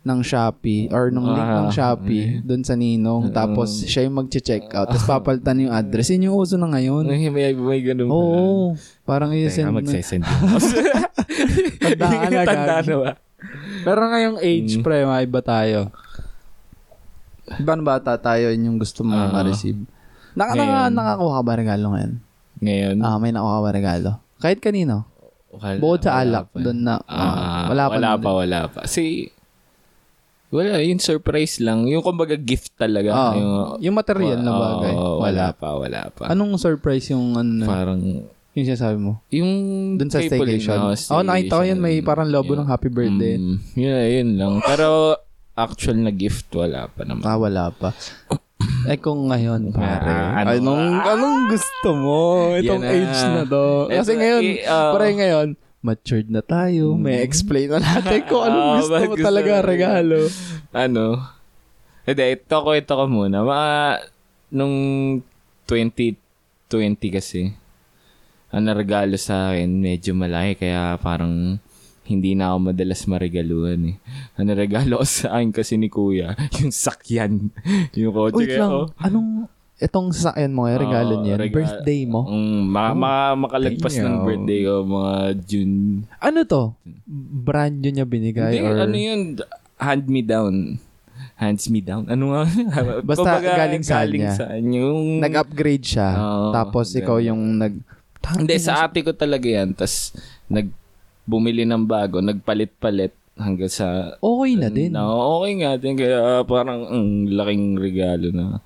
[0.02, 4.66] ng Shopee or ng link ng Ah, Shopee doon sa Ninong tapos siya yung mag-check
[4.74, 8.74] out tapos papalitan yung address yun yung uso na ngayon Ay, may, may ganun oo
[9.02, 10.22] parang Teka, i-send na magsisend.
[11.82, 12.88] Tandaan na, Tanda gagi.
[12.88, 13.10] na ba?
[13.82, 14.82] pero ngayong age Mm.
[14.82, 15.90] pre maiba tayo
[17.58, 19.30] ibang bata tayo yun yung gusto mo Ah.
[19.32, 19.82] ma-receive
[20.32, 22.12] Naka, naka, nakakuha ka ba regalo ngayon?
[22.56, 22.96] Ngayon?
[23.04, 24.10] Ah, may nakuha ka ba regalo?
[24.38, 25.04] Kahit kanino?
[25.52, 27.92] wala, Bukod sa alak, doon na, Ah, ah, wala pa.
[27.92, 28.78] Wala pa, wala pa.
[28.88, 29.28] Kasi,
[30.48, 31.84] wala, yung surprise lang.
[31.84, 33.12] Yung kumbaga gift talaga.
[33.12, 33.52] Ah, yung,
[33.84, 34.94] yung material na bagay.
[34.96, 35.20] Oo, wala.
[35.20, 36.24] wala pa, wala pa.
[36.32, 38.00] Anong surprise yung ano, Parang,
[38.52, 39.12] yung sinasabi mo?
[39.28, 39.50] yung
[39.96, 40.78] Doon sa kay Pauline, staycation.
[41.10, 41.78] oh, Oo, nakita ko yun.
[41.78, 42.06] May staycation.
[42.06, 43.34] parang lobo ng happy birthday.
[43.34, 44.52] Mm, yun, yun lang.
[44.62, 45.16] Pero,
[45.52, 47.22] actual na gift, wala pa naman.
[47.22, 47.96] Ah, wala pa.
[48.90, 50.04] eh kung ngayon, pare.
[50.06, 50.52] Ah, ano?
[50.52, 52.20] anong, anong gusto mo?
[52.54, 52.90] Itong na.
[52.90, 53.64] age na to.
[53.88, 54.92] Kasi Eto, ngayon, eh, ah.
[54.92, 55.48] pare ngayon,
[55.80, 56.92] matured na tayo.
[56.94, 59.64] May explain na natin kung anong Ah, gusto mo gusto talaga mo?
[59.64, 60.18] regalo.
[60.70, 61.04] ano?
[62.02, 63.40] Hindi, ito ko, ito ko muna.
[63.40, 63.70] Mga,
[64.52, 64.76] nung
[65.66, 66.16] 2020
[67.10, 67.40] kasi,
[68.52, 71.56] ang naregalo sa akin, medyo malaki, kaya parang
[72.04, 73.96] hindi na ako madalas maregaluhan eh.
[74.36, 77.48] Ang naregalo sa akin kasi ni Kuya, yung sakyan.
[77.96, 78.36] yung kotse.
[78.36, 79.48] Wait lang, oh, anong,
[79.80, 82.28] itong sasakyan mo, eh, regalo Oo, niyan, rega- birthday mo.
[82.28, 85.14] Mm, ma- ma- makalagpas ng birthday ko, mga
[85.48, 85.74] June.
[86.20, 86.62] Ano to?
[87.42, 88.60] Brand new niya binigay?
[88.60, 88.76] Hindi, or...
[88.84, 89.20] ano yun,
[89.80, 90.76] hand me down.
[91.34, 92.06] Hands me down.
[92.06, 92.46] Ano nga?
[93.02, 94.36] Basta Kumbaga, galing sa galing kanya.
[94.36, 95.18] sa yung...
[95.18, 96.08] Nag-upgrade siya.
[96.14, 97.00] Oo, tapos ganun.
[97.02, 97.74] ikaw yung nag...
[98.22, 99.74] Hindi, sa ate ko talaga yan.
[99.74, 100.14] Tapos,
[100.46, 100.70] nag,
[101.26, 104.16] bumili ng bago, nagpalit-palit hanggang sa...
[104.18, 104.94] Okay na din.
[104.94, 105.94] No, okay nga din.
[105.98, 108.62] Kaya parang ang laking regalo na.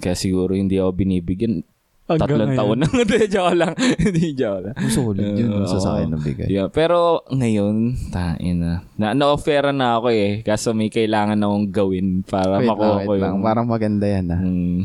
[0.00, 1.62] Kaya siguro hindi ako binibigyan.
[2.04, 2.88] Tatlong taon na.
[3.00, 3.72] Hindi, joke lang.
[3.96, 4.76] Hindi, joke lang.
[4.92, 5.64] Solid yun Oo.
[5.64, 6.48] yung sasakyan na bigay.
[6.52, 8.84] Yeah, pero ngayon, tain na.
[9.00, 10.44] Na na-offera na ako eh.
[10.44, 13.32] Kaso may kailangan akong gawin para Wait lang, makuha wait ko lang.
[13.32, 13.40] yung...
[13.40, 14.36] Parang maganda yan ah.
[14.44, 14.80] Hmm.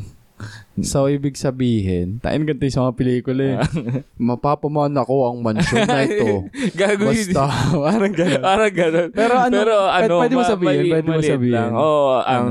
[0.80, 3.58] So, ibig sabihin, tain ganito yung sa mga pelikula eh.
[4.32, 6.48] Mapapaman ako ang mansyon na ito.
[6.80, 7.52] Gago Basta,
[7.86, 8.42] parang gano'n.
[8.42, 9.10] Parang ganun.
[9.12, 11.54] Pero ano, pwede- pwede mo sabihin, mali- pwede mo sabihin.
[11.54, 11.72] lang.
[11.74, 12.48] Oo, ang...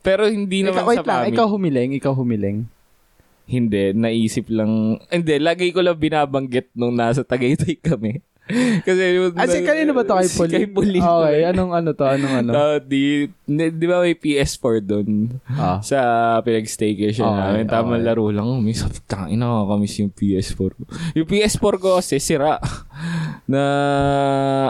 [0.00, 1.32] Pero hindi naman Ikaw, wait sa lang, family.
[1.32, 2.58] ikaw humiling, ikaw humiling.
[3.44, 5.02] Hindi, naisip lang.
[5.06, 8.22] Hindi, lagi ko lang binabanggit nung nasa Tagaytay kami.
[8.86, 10.14] Kasi yung- Ah, si kanino ba to?
[10.14, 10.56] Kay Si Pauline?
[10.56, 11.04] Kay Pauline.
[11.04, 12.04] Okay, anong ano to?
[12.04, 12.50] Anong ano?
[12.52, 15.08] Ah, di, di, di ba may PS4 doon?
[15.48, 15.78] Ah.
[15.80, 15.98] Sa
[16.40, 17.64] pinag-staycation Okay, namin.
[17.66, 18.04] Tama okay.
[18.04, 18.48] laro lang.
[18.60, 20.82] May sabi, tangin na kakamiss yung PS4 ko.
[21.14, 22.58] Yung PS4 ko kasi sira.
[23.50, 23.62] Na,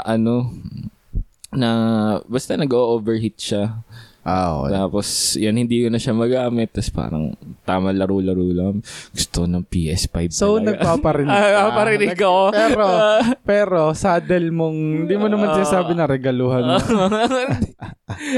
[0.02, 0.48] ano,
[1.50, 1.70] na,
[2.24, 3.82] basta nag-overheat siya.
[4.20, 4.70] Ah, okay.
[4.74, 6.68] Tapos, yan, hindi ko na siya magamit.
[6.70, 8.84] Tapos parang, tama laro-laro lang.
[9.10, 10.76] Gusto ng PS5 So, talaga.
[10.76, 11.56] nagpaparinig Ah, ka.
[11.58, 12.34] napaparinig ako.
[12.52, 12.86] Pero,
[13.42, 16.76] pero, saddle mong, hindi mo naman sinasabi na regaluhan mo.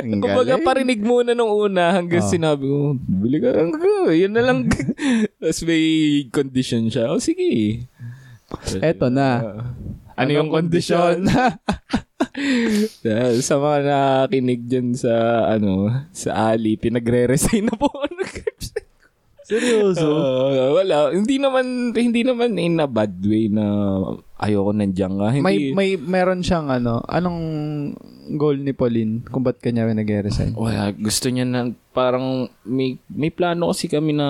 [0.05, 0.65] Ang Kumbaga, galing.
[0.65, 2.31] parinig muna nung una hanggang Oh.
[2.31, 3.73] sinabi ko, bili ka lang.
[4.07, 4.59] Yun na lang.
[5.41, 5.83] Tapos may
[6.29, 7.09] condition siya.
[7.09, 7.83] O sige.
[8.79, 9.41] Eto na.
[10.13, 11.25] ano yung condition?
[13.05, 17.91] Dahil sa mga nakinig dyan sa, ano, sa Ali, pinagre-resign na po.
[19.53, 20.09] Seryoso?
[20.09, 20.97] Ah, wala.
[21.13, 23.65] Hindi naman, hindi naman in a bad way na
[24.41, 25.27] ayoko nandiyan ka.
[25.37, 27.41] Hindi, may, may, meron siyang ano, anong
[28.35, 30.57] goal ni Pauline kung ba't kanya nag-resign?
[30.57, 34.27] Wala, gusto niya na parang may may plano kasi kami na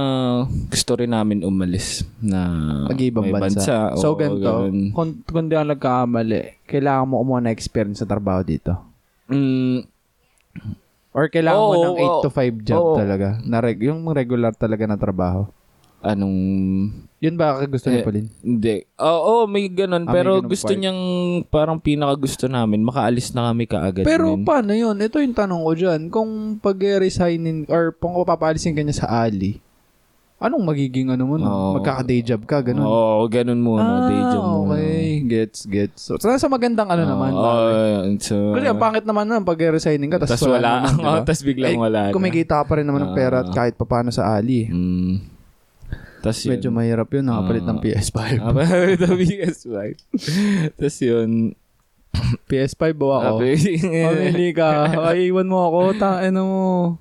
[0.67, 2.51] gusto rin namin umalis na
[2.91, 3.95] Mag-ibang may bansa.
[3.95, 4.91] So, Oo, ganito, ganun.
[4.91, 8.75] kung, kung di ako nagkakamali, kailangan mo kumuha na experience sa trabaho dito.
[9.31, 9.87] Mm,
[11.13, 12.21] Or kailangan mo Oo, ng 8 oo.
[12.21, 12.97] to 5 job Oo.
[12.97, 13.37] talaga.
[13.43, 15.45] Na reg- yung regular talaga na trabaho.
[16.03, 16.35] anong
[17.23, 18.27] Yun ba gusto ni Eh, Pauline?
[18.43, 18.83] hindi.
[18.99, 20.03] Oo, may Ah, ganun.
[20.03, 20.81] may pero ganun gusto part.
[20.83, 21.01] niyang
[21.47, 24.03] parang pinaka gusto namin, makaalis na kami kaagad.
[24.03, 24.43] Pero men.
[24.43, 24.99] paano yun?
[24.99, 26.01] Ito yung tanong ko dyan.
[26.11, 29.63] Kung pag-resignin or kung papaalisin ka niya sa Ali,
[30.43, 31.35] anong magiging ano mo?
[31.37, 31.47] No?
[31.47, 31.71] Oo.
[31.79, 32.85] Magkaka-day job ka, ganun.
[32.85, 33.83] Oo, ganun muna.
[33.83, 34.75] ah, day job muna.
[34.75, 35.03] okay.
[35.23, 36.01] Gets, gets.
[36.03, 37.31] So, sa magandang ano naman.
[37.31, 38.19] Pare.
[38.19, 40.83] so, Kasi ang pangit naman nun, pag-resigning ka, tapos tas wala.
[40.83, 41.19] naman, diba?
[41.23, 42.01] Tas biglang Eh, wala.
[42.11, 43.55] Kumikita ka pa rin naman ng pera at Ah.
[43.55, 44.67] kahit papano sa Ali.
[44.67, 45.31] Mm.
[46.23, 46.55] Tas yun.
[46.55, 47.83] Medyo mahirap yun, nakapalit ng Ah.
[47.83, 48.19] PS5.
[48.39, 48.53] Ah,
[48.87, 49.77] ito PS5.
[50.75, 51.31] Tapos yun.
[52.47, 53.41] PS5 ba ako?
[53.41, 54.69] Sabi, Mamili ka.
[55.09, 55.79] Ay, iwan mo ako.
[55.97, 57.01] Tain mo.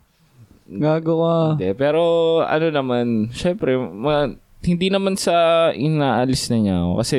[0.71, 1.35] Gago ka.
[1.59, 2.03] Hindi, pero
[2.47, 6.93] ano naman, syempre, ma- hindi naman sa inaalis na niya ako.
[7.03, 7.15] Kasi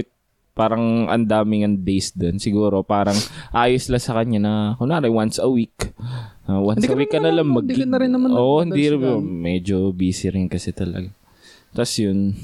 [0.52, 2.40] parang ang daming ang days doon.
[2.40, 3.16] Siguro parang
[3.52, 5.92] ayos lang sa kanya na, kunwari, once a week.
[6.48, 8.64] Ah, once Hindi a week ka na lang mag hindi ka na rin naman Oo,
[8.64, 9.20] nagpadal hindi rin.
[9.20, 11.12] Medyo busy rin kasi talaga.
[11.72, 12.36] Tapos yun,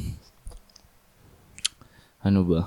[2.24, 2.60] ano ba?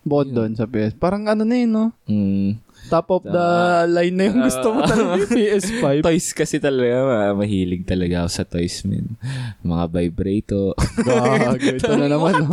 [0.00, 0.96] Bukod doon sa PS.
[0.96, 1.86] Parang ano na yun, no?
[2.08, 2.56] Mm,
[2.88, 3.48] Top of the
[3.86, 5.84] line na yung gusto mo talaga yung PS5.
[6.02, 9.14] toys kasi talaga, ma- mahilig talaga ako sa toys, man.
[9.60, 10.72] Mga vibrato.
[10.98, 11.54] Gago.
[11.76, 12.50] Ito na naman, no?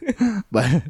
[0.52, 0.84] Ba-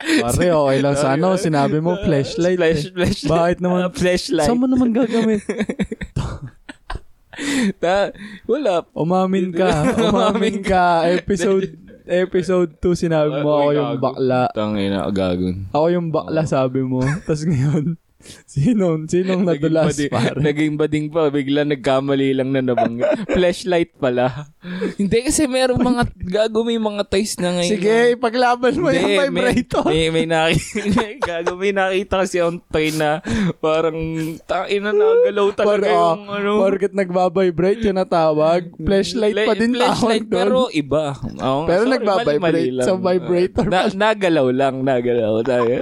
[0.00, 1.36] Pare, okay lang sa ano.
[1.36, 2.56] Sinabi mo, flashlight.
[2.56, 2.92] Flash, eh.
[2.92, 3.32] flashlight.
[3.32, 3.80] Bakit naman?
[3.84, 4.48] Ah, flashlight.
[4.48, 5.44] Saan mo naman gagamit?
[7.76, 8.12] Ta-
[8.44, 8.84] wala.
[8.92, 9.68] Umamin ka.
[9.98, 11.04] Umamin ka.
[11.08, 14.50] Episode episode 2 sinabi mo ako yung bakla.
[14.50, 15.70] Tangina, gagon.
[15.70, 16.98] Ako yung bakla sabi mo.
[17.26, 17.94] Tapos ngayon,
[18.52, 20.38] sinong, sinong nadulas bading, pare?
[20.38, 23.08] naging bading pa, bigla nagkamali lang na nabanggit.
[23.36, 24.52] Flashlight pala.
[25.00, 27.72] Hindi kasi merong mga, gago may mga toys na ngayon.
[27.72, 29.84] Sige, ipaglaban mo yung Hindi, vibrator.
[29.88, 31.00] May, may, may, nakita,
[31.32, 33.24] gago, may nakita kasi yung toy na
[33.58, 33.98] parang
[34.44, 36.50] tangina na galaw talaga Par- yung oh, ano.
[36.60, 40.76] Porket nagbabibrate yung natawag, flashlight pa din flashlight, tawag pero doon.
[40.76, 41.04] iba.
[41.40, 45.80] Oo, Pero sorry, nagbabibrate sa vibrator Na, nagalaw lang, nagalaw tayo.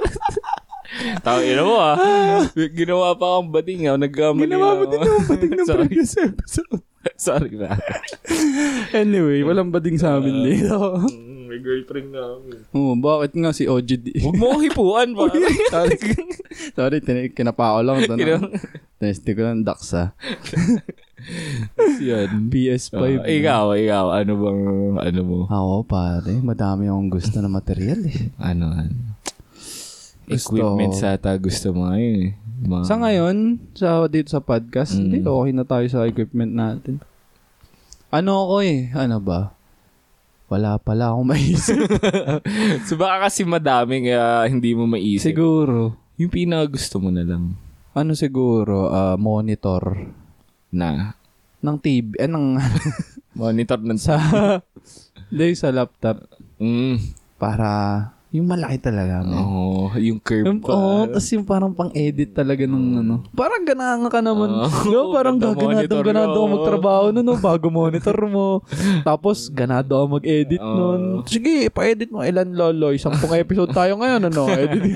[1.25, 1.95] Tao, ina mo ah.
[2.79, 3.95] Ginawa pa akong bading ah.
[3.95, 5.85] Nagkamali Ginawa mo din yung bading ng Sorry.
[5.85, 6.81] previous episode.
[7.15, 7.79] Sorry ba?
[8.91, 10.75] Anyway, walang bading sa amin dito.
[10.99, 12.37] Mm, May girlfriend na ako.
[12.73, 14.19] Oo, bakit nga si OGD?
[14.19, 15.23] Huwag mo akong hipuan pa.
[15.69, 15.95] Sorry,
[16.75, 18.13] sorry tin- kinapao lang ito.
[18.13, 18.51] No?
[18.99, 20.11] Tinesting ko lang daksa.
[21.99, 22.47] Yan.
[22.47, 22.95] PS5.
[22.95, 24.05] Ah, ikaw, ikaw.
[24.13, 24.61] Ano bang,
[24.99, 25.37] ano mo?
[25.47, 26.35] Ako, pare.
[26.35, 28.27] Madami akong gusto na material eh.
[28.37, 29.18] Ano, ano?
[30.31, 32.31] Equipment sa ata gusto mo ngayon eh.
[32.59, 33.37] Mga- Sa ngayon,
[33.71, 35.01] sa dito sa podcast, Mm.
[35.01, 36.99] hindi okay na tayo sa equipment natin.
[38.09, 38.89] Ano ako eh?
[38.91, 39.53] Ano ba?
[40.47, 41.77] Wala pala akong maisip.
[42.89, 45.29] so baka kasi madami kaya hindi mo maisip.
[45.29, 45.93] siguro.
[46.17, 47.55] Yung pinaka gusto mo na lang
[47.91, 48.89] Ano siguro?
[48.89, 50.09] ah, monitor.
[50.69, 51.13] na
[51.59, 52.17] Ng TV.
[52.17, 52.57] Eh, ng,
[53.39, 54.15] monitor ng sa,
[55.29, 56.23] hindi, sa laptop.
[56.57, 56.97] Mm.
[57.35, 57.69] Para,
[58.29, 59.25] yung malaki talaga.
[59.25, 59.41] man.
[59.41, 60.69] Oo, yung curve Yung, pa.
[60.77, 63.25] Oo, tapos yung parang pang-edit talaga ng ano.
[63.33, 64.53] Parang gananga ka naman.
[64.53, 68.61] Oo, no, parang ganda gaganado, monitor ganado ka magtrabaho nun, no, bago monitor mo.
[69.09, 70.77] Tapos, ganado ka mag-edit Oo.
[70.77, 71.01] nun.
[71.25, 72.21] Sige, pa-edit mo.
[72.21, 72.93] Ilan lolo?
[73.01, 74.45] Sampung episode tayo ngayon, ano?
[74.61, 74.93] Edit.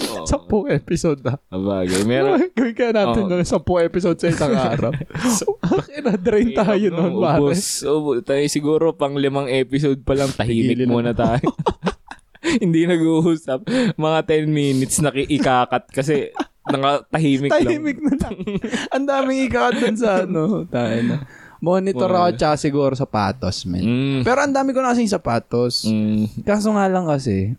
[0.00, 0.26] Oo.
[0.26, 1.36] Sampung episode na.
[1.52, 2.02] Abagay.
[2.08, 3.30] Meron, Gawin kaya natin Oo.
[3.30, 4.92] nun, sampung episode sa isang araw.
[5.28, 5.60] so,
[6.00, 7.40] na-drain tayo nun, pare.
[7.40, 8.24] Ubus, ubus.
[8.24, 11.44] Tayo siguro pang limang episode pa lang, tahimik muna tayo.
[12.62, 13.68] Hindi nag-uusap.
[13.94, 16.32] Mga 10 minutes na ikakat kasi
[16.66, 17.62] nakatahimik lang.
[17.62, 18.36] Tahimik na lang.
[18.96, 20.64] Ang daming ikakat dun sa ano.
[20.66, 21.16] Tayo na.
[21.60, 23.84] Monitor ako tsaka siguro sapatos, men.
[23.84, 24.20] Mm.
[24.24, 25.84] Pero ang dami ko na kasing sapatos.
[25.84, 26.40] Mm.
[26.40, 27.52] Kaso nga lang kasi,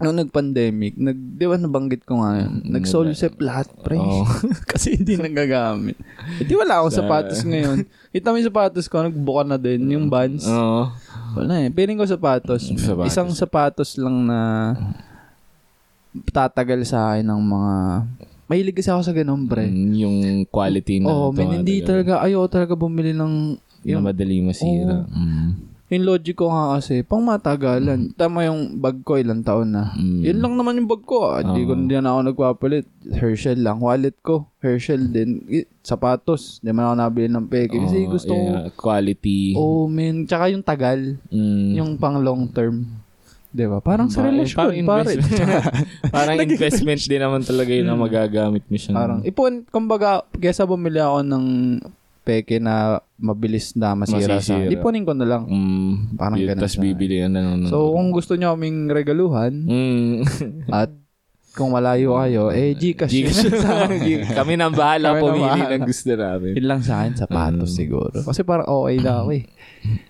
[0.00, 4.00] nung nag-pandemic, nag, di ba nabanggit ko nga yun, nag-solsep lahat, pre.
[4.00, 4.24] Oo.
[4.72, 6.00] kasi hindi nagagamit.
[6.40, 7.84] Eh, di wala akong sapatos ngayon.
[8.08, 10.48] Kita mo yung sapatos ko, nagbuka na din, yung Vans.
[10.48, 10.88] Oo.
[11.36, 11.68] Wala eh.
[11.68, 12.64] Piling ko sapatos.
[12.64, 13.12] Sapatos.
[13.12, 14.40] Isang sapatos lang na
[16.32, 17.74] tatagal sa akin ng mga...
[18.50, 19.68] Mahilig kasi ako sa ganun, pre.
[19.68, 20.16] Mm, yung
[20.50, 23.54] quality na Oo, oh, man, hindi talaga, ayaw talaga bumili ng...
[23.86, 25.06] Yung madali masira.
[25.06, 25.69] Mm.
[25.90, 28.14] Yung logic ko nga kasi, pang matagalan.
[28.14, 29.90] Tama yung bag ko, ilang taon na.
[29.92, 30.22] Mm.
[30.22, 31.26] Yun lang naman yung bag ko.
[31.28, 31.42] ah.
[31.42, 32.86] Hindi ko hindi na ako nagpapalit.
[33.10, 33.82] Herschel lang.
[33.82, 35.42] Wallet ko, Herschel din.
[35.44, 36.62] I- sapatos.
[36.62, 37.74] Hindi man ako nabili ng peke.
[37.76, 39.58] Kasi Oo, gusto ko, yeah, quality.
[39.58, 41.18] oh man, tsaka yung tagal.
[41.26, 41.70] Mm.
[41.74, 42.86] Yung pang long term.
[43.50, 43.82] Di ba?
[43.82, 44.76] Parang sa Parang- relasyon, parang
[45.10, 45.42] investment.
[46.06, 48.94] Parang investment din naman talaga yun na magagamit mo siya.
[48.94, 51.44] Parang, ipon, kumbaga, kesa bumili ako ng
[52.20, 54.56] peke na mabilis na masira sa...
[54.56, 54.72] Masisira.
[54.72, 55.48] Ipunin ko na lang.
[55.48, 56.82] Mm, Parang yun, ganun siya.
[56.84, 57.68] bibili yan na nun.
[57.68, 60.14] So, kung gusto nyo kaming regaluhan, mm.
[60.72, 60.92] at
[61.50, 63.10] kung malayo kayo, eh, Gcash.
[63.10, 63.42] Gcash.
[64.38, 66.52] Kami nang bahala Kami nang pumili ng gusto namin.
[66.54, 67.76] Yun lang sa akin, sapatos Mm.
[67.76, 68.18] siguro.
[68.22, 69.44] Kasi parang okay na ako eh.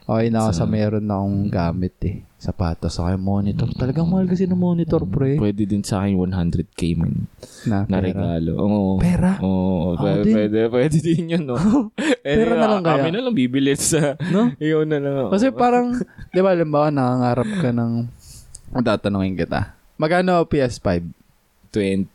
[0.02, 2.16] Okay na ako sa meron na akong gamit eh.
[2.36, 3.68] Sapatos, saka yung monitor.
[3.72, 5.36] Talagang mahal kasi ng monitor, pre.
[5.36, 7.28] Pwede din sa akin 100k man
[7.64, 8.04] Na, na pera.
[8.04, 8.52] regalo.
[8.56, 8.90] Oo.
[8.96, 9.32] Pera?
[9.40, 9.92] Oo.
[9.92, 10.34] Ako pwede, din.
[10.34, 11.56] pwede, pwede din yun, no?
[12.24, 13.00] Pera na lang kaya?
[13.00, 14.16] Kami na lang bibili sa...
[14.28, 14.52] No?
[14.60, 15.28] Yun na lang.
[15.28, 15.96] Kasi parang,
[16.32, 17.92] di ba, halimbawa, nangangarap ka ng,
[18.78, 21.19] tatanungin kita, magkano PS5?
[21.72, 22.06] 20,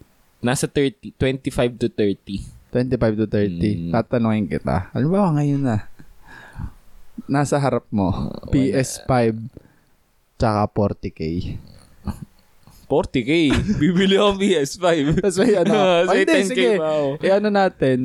[0.44, 2.44] nasa 30, 25 to 30.
[2.76, 3.90] 25 to 30.
[3.90, 3.92] Mm.
[3.96, 4.92] Tatanungin kita.
[4.92, 5.88] Halimbawa, ngayon na,
[7.26, 9.40] nasa harap mo, PS5,
[10.36, 11.22] tsaka 40k.
[12.86, 13.32] 40k.
[13.82, 14.86] Bibili ako PS5.
[15.18, 15.74] Tapos may ano,
[16.12, 16.70] ay, hindi, 10K sige.
[16.78, 16.90] pa.
[17.24, 18.00] Eh, ano natin?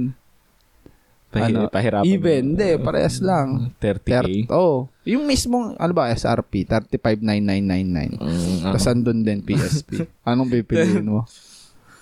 [1.31, 2.03] Pahi- Ano, pahirapan.
[2.05, 3.70] Even, hindi, parehas lang.
[3.76, 4.03] 30k.
[4.03, 8.18] Ter- oh, yung mismong, ano ba, SRP, 359999.
[8.18, 10.11] Mm, Tapos andun din PSP.
[10.26, 11.22] Anong pipiliin mo?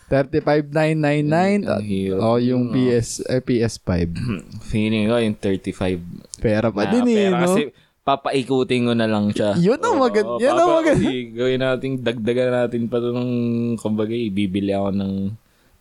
[0.08, 2.18] 35,999 Ang hirap.
[2.18, 3.88] o yung PS eh, PS5.
[4.70, 6.00] Feeling ko yung 35.
[6.40, 7.44] Pera pa na din eh, no?
[7.44, 7.60] Kasi
[8.00, 9.52] papaikutin ko na lang siya.
[9.54, 13.12] Yun ang magand- Oo, yun ang papa- magand- i- Gawin natin, dagdagan natin pa ito
[13.12, 13.30] ng,
[13.76, 15.12] kumbaga, bibili ako ng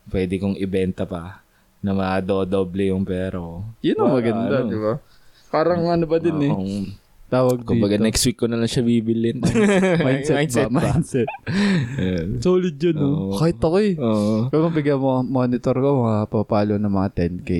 [0.08, 1.40] pwede kong ibenta pa
[1.82, 3.64] na madodoble yung pera ko.
[3.82, 4.94] Yun ang maganda, ano, di ba?
[5.48, 6.52] Parang ano ba din eh.
[6.52, 6.72] Kung,
[7.28, 8.08] Tawag kumbaga, dito.
[8.08, 9.44] next week ko na lang siya bibilin.
[10.08, 10.96] mindset, ba?
[10.96, 11.28] Mindset.
[12.40, 13.08] Solid yun, no?
[13.08, 13.36] Oo.
[13.36, 13.94] Kahit ako eh.
[14.00, 14.48] Oo.
[14.48, 17.52] Kung bigyan mo monitor ko, mga papalo ng mga 10K.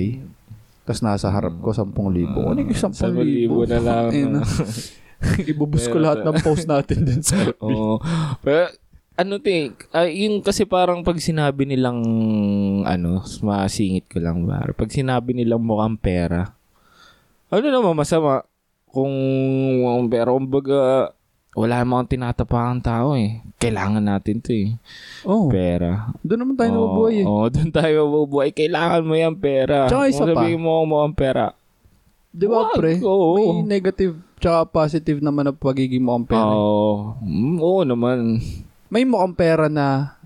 [0.88, 1.92] Tapos nasa harap ko, 10,000.
[2.32, 2.96] Ano yung 10,000?
[2.96, 4.08] 10,000 na lang.
[5.52, 7.36] Ibubus ko lahat ng post natin din sa.
[7.64, 8.00] Oo.
[8.40, 8.72] Pero,
[9.18, 11.98] ano te, ah, yung kasi parang pag sinabi nilang,
[12.86, 16.54] ano, masingit ko lang ba, pag sinabi nilang mukhang pera,
[17.50, 18.46] ano naman masama,
[18.86, 19.10] kung
[19.82, 20.78] mukhang pera, kumbaga,
[21.58, 23.42] wala namang tinatapakang tao eh.
[23.58, 24.78] Kailangan natin to eh.
[25.26, 26.14] Oh, Pera.
[26.22, 27.26] doon naman tayo nabubuhay eh.
[27.26, 28.54] Oo, doon tayo mabubuhay.
[28.54, 29.90] Kailangan mo yan pera.
[29.90, 30.46] Tsaka isa Kung pa.
[30.46, 31.58] sabihin mo mukhang pera.
[32.30, 33.02] Di ba, Wag, pre?
[33.02, 33.34] oo.
[33.34, 36.46] May negative tsaka positive naman na pagiging mukhang pera.
[36.46, 37.18] Oo.
[37.26, 38.38] Mm, oo naman.
[38.88, 40.16] May mukhang pera na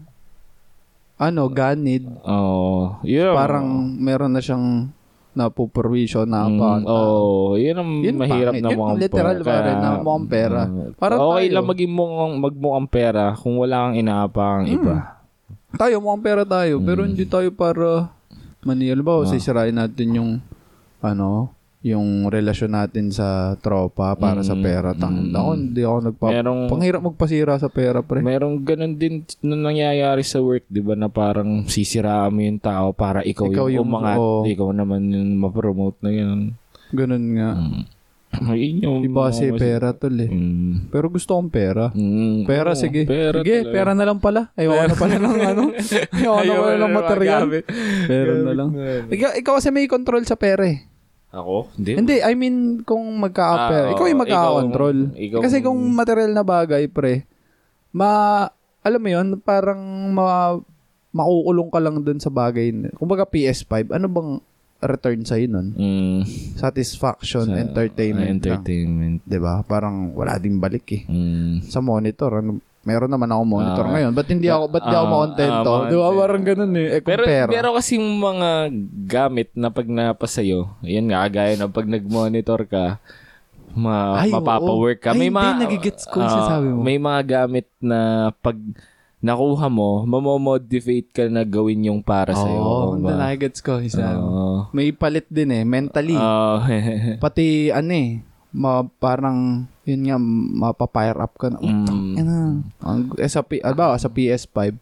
[1.16, 2.02] ano, ganid.
[2.22, 2.98] Oo.
[3.02, 3.30] Yeah.
[3.32, 4.90] Parang meron na siyang
[5.32, 6.70] napuperwisyo na Mm, pa.
[6.84, 8.60] Oo, yun ang Yun mahirap pangit.
[8.60, 9.48] na Yun mukhang literal pera.
[9.48, 10.62] pare na mukhang pera.
[10.64, 11.54] Mm, Parang okay tayo.
[11.54, 14.74] lang maging mukhang, magmukhang pera kung wala kang inaapang Mm.
[14.74, 14.96] iba.
[15.72, 16.74] Tayo, mukhang pera tayo.
[16.80, 17.08] Pero Mm.
[17.08, 18.12] hindi tayo para
[18.62, 19.12] maniyal ba?
[19.16, 19.26] Ah.
[19.26, 20.30] Sisirain natin yung
[21.00, 21.50] ano,
[21.83, 24.91] yung relasyon natin sa tropa para sa Mm, pera.
[24.95, 25.35] Tang, mm.
[25.35, 26.26] ako, hindi ako nagpa...
[26.30, 28.22] Merong, Panghirap magpasira sa pera, pre.
[28.22, 32.95] merong ganun din na nangyayari sa work, di ba, na parang sisiraan mo yung tao
[32.95, 34.47] para ikaw, Ikaw yung, yung- umangat, oo.
[34.47, 36.55] ikaw naman yung ma-promote na yun.
[36.91, 37.51] Ganun nga.
[37.59, 37.83] Mm.
[38.57, 40.24] Yun yung Iba kasi pera tol eh.
[40.24, 40.89] Mm.
[40.89, 41.93] Pero gusto kong pera.
[41.93, 42.49] Mm.
[42.49, 43.05] Pera, Oo, sige.
[43.05, 43.74] Pera sige, talaga.
[43.76, 44.49] pera na lang pala.
[44.57, 45.62] Ayoko na pala ng ano.
[46.09, 47.43] Ayoko na pala ng material.
[48.09, 48.70] Pera na lang.
[49.12, 50.80] Ikaw, ikaw kasi may control sa pera eh.
[51.33, 51.72] Ako?
[51.74, 51.93] Hindi.
[51.97, 53.89] Hindi, I mean, kung magkaka-pera.
[53.89, 54.24] Ah, ikaw yung oo.
[54.24, 54.99] magkaka-control.
[55.11, 57.24] Ikaw- ikaw- kasi kung material na bagay, pre,
[57.91, 58.45] ma,
[58.78, 59.80] alam mo yun, parang
[60.11, 60.61] ma,
[61.11, 62.68] makukulong ka lang dun sa bagay.
[62.70, 64.30] na- Kumbaga PS5, ano bang
[64.83, 65.68] return sa'yo nun?
[65.72, 66.20] Mm.
[66.59, 68.43] Satisfaction, Sa- entertainment.
[68.43, 68.59] lang.
[68.59, 69.22] Entertainment.
[69.22, 71.03] 'Di ba Parang wala ding balik eh.
[71.07, 71.62] Mm.
[71.64, 73.93] Sa monitor, ano, meron naman ako monitor Ah.
[73.93, 74.11] ngayon.
[74.11, 75.70] Ba't hindi ako, ba't di ako Ah, makontento?
[75.72, 76.89] ah, Di ba parang ganun eh.
[76.93, 77.49] Eh, Pero, pera.
[77.49, 78.51] pero kasi mga
[79.07, 82.99] gamit na pag napasayo, yan nga, gaya na pag nag-monitor ka,
[83.72, 85.11] ma, Ay, mapapawork ka.
[85.12, 86.78] Ay, May hindi, mga, nagigets ko yung ah, sinasabi mo.
[86.80, 88.01] May mga gamit na
[88.37, 88.59] pag
[89.18, 92.59] nakuha mo, mamomodifate ka na gawin yung para sa'yo.
[92.59, 93.78] Oo, oh, nagigets ko.
[93.78, 94.18] Isa.
[94.18, 94.66] Oo.
[94.74, 96.18] May palit din eh, mentally.
[96.18, 96.59] Oo.
[97.22, 98.18] Pati ano eh,
[98.53, 101.59] ma, parang, yun nga, mapapire up ka na.
[101.59, 102.62] Mm.
[102.78, 104.76] Ang, eh, sa, P- ah, sa PS5,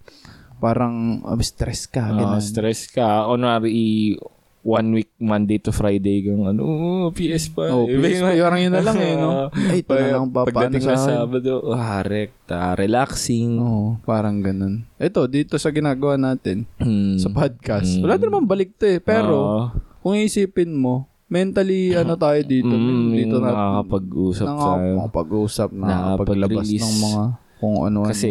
[0.59, 2.11] parang um, stress ka.
[2.11, 2.43] Oo, Ganun.
[2.43, 3.25] stress ka.
[3.25, 4.15] Kunwari,
[4.61, 7.59] one week, Monday to Friday, kang ano, oh, PS5.
[7.73, 9.49] Oh, PS5, parang yun na lang eh, no?
[9.73, 11.01] Ay, ito na lang pa, Pagdating sa na?
[11.01, 13.57] Sabado, ah, rekta, relaxing.
[13.57, 14.85] Oo, parang ganun.
[15.01, 17.17] Ito, dito sa ginagawa natin, Hmm.
[17.17, 18.03] sa podcast, Mm.
[18.05, 19.01] wala din naman balik to eh.
[19.01, 19.65] Pero, Oo.
[20.05, 24.59] kung isipin mo, mentally, ano tayo dito, Mm, dito na, nakakapag-usap tayo.
[24.99, 26.83] nakakapag-usap, nakakapaglabas Nakakapag-release.
[26.83, 27.23] ng mga,
[27.57, 28.11] kung ano-ano.
[28.11, 28.31] Kasi,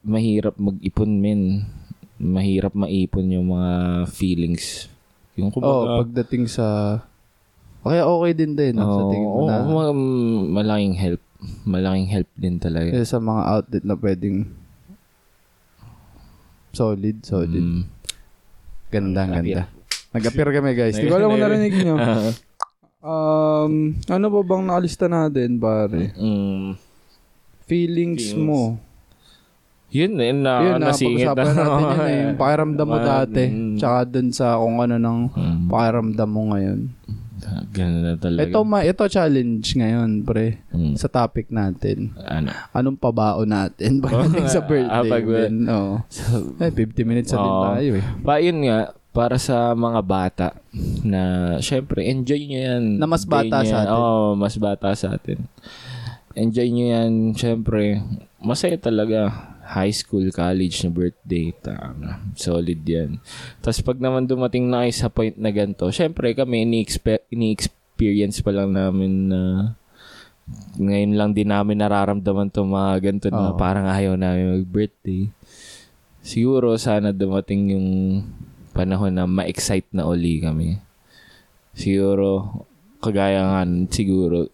[0.00, 1.42] mahirap mag-ipon, men.
[2.22, 3.70] Mahirap maipon yung mga
[4.08, 4.86] feelings.
[5.34, 6.66] Yung oh, kumbaga, pagdating sa,
[7.82, 9.98] kaya okay din din, no, sa tingin oo, na, ma-
[10.62, 11.22] malaking help.
[11.66, 12.94] Malaking help din talaga.
[13.02, 14.46] sa mga outlet na pwedeng,
[16.70, 17.58] solid, solid.
[17.58, 17.82] Mm.
[18.92, 19.66] Ganda, ganda.
[20.12, 20.94] Nag-appear kami, guys.
[20.94, 21.96] Di ko alam kung narinig nyo.
[23.02, 26.14] Um, ano ba bang nakalista natin, pare?
[26.14, 26.78] Mm.
[27.66, 28.38] Feelings, Feelings.
[28.38, 28.78] mo.
[29.90, 32.22] Yun, yun na, Yun, na, nasingit pag-usapan natin yun eh.
[32.22, 33.42] Yung pakiramdam mo Ah, dati.
[33.74, 35.62] Tsaka dun sa kung ano ng Mm.
[35.66, 36.80] pakiramdam mo ngayon.
[37.74, 38.46] Ganun na talaga.
[38.46, 40.62] Ito, ma, ito challenge ngayon, pre.
[40.70, 40.94] Mm.
[40.94, 42.14] Sa topic natin.
[42.16, 42.54] Ano?
[42.70, 45.10] Anong pabaon natin pagdating sa Ah, birthday?
[45.10, 45.54] pag- men?
[45.66, 45.94] Oo.
[46.56, 47.64] Eh, 50 minutes na din Oo.
[47.66, 48.04] tayo eh.
[48.22, 50.48] Pa, yun nga, para sa mga bata
[51.04, 52.84] na, syempre, enjoy nyo yan.
[52.96, 53.92] Na mas bata sa atin.
[53.92, 55.44] Oo, mas bata sa atin.
[56.32, 58.00] Enjoy nyo yan, syempre.
[58.40, 59.52] Masaya talaga.
[59.62, 61.52] High school, college na birthday.
[61.54, 62.24] Tama.
[62.36, 63.20] Solid yan.
[63.60, 68.52] Tapos pag naman dumating na kayo sa point na ganito, syempre kami, ini-expe- ini-experience pa
[68.52, 69.40] lang namin na
[70.76, 73.60] ngayon lang din namin nararamdaman to mga ganito na Oo.
[73.60, 75.30] parang ayaw namin mag-birthday.
[76.20, 77.88] Siguro sana dumating yung
[78.72, 80.80] panahon na ma-excite na uli kami.
[81.72, 82.64] Siguro,
[82.98, 84.48] kagaya nga, siguro,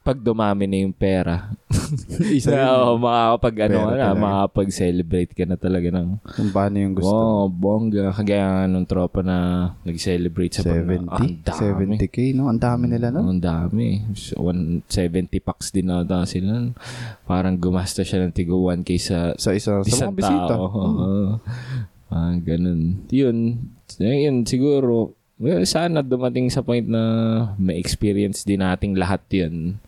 [0.00, 1.52] pag dumami na yung pera,
[2.32, 6.94] Isa na, oh, makakapag, ano, ka na, makakapag-celebrate ka na talaga ng, Kung paano yung
[6.96, 7.12] gusto.
[7.12, 8.08] oh, bongga.
[8.10, 9.36] Kagaya nga nung tropa na
[9.84, 11.04] nag-celebrate sa pag- 70?
[11.04, 11.60] Ang dami.
[12.00, 12.48] 70k, no?
[12.48, 13.28] Ang dami nila, no?
[13.28, 14.00] Ang dami.
[14.16, 14.88] So, 170
[15.38, 16.72] packs din ata sila.
[17.28, 20.48] Parang gumasta siya ng tigo 1k sa Sa isa, sa isang mga bisita.
[20.48, 20.64] tao.
[20.72, 21.30] Mm.
[22.10, 23.06] Ah, ganun.
[23.08, 23.70] Yun.
[24.02, 27.02] Yun, siguro, well, sana dumating sa point na
[27.54, 29.78] may experience din nating lahat yun.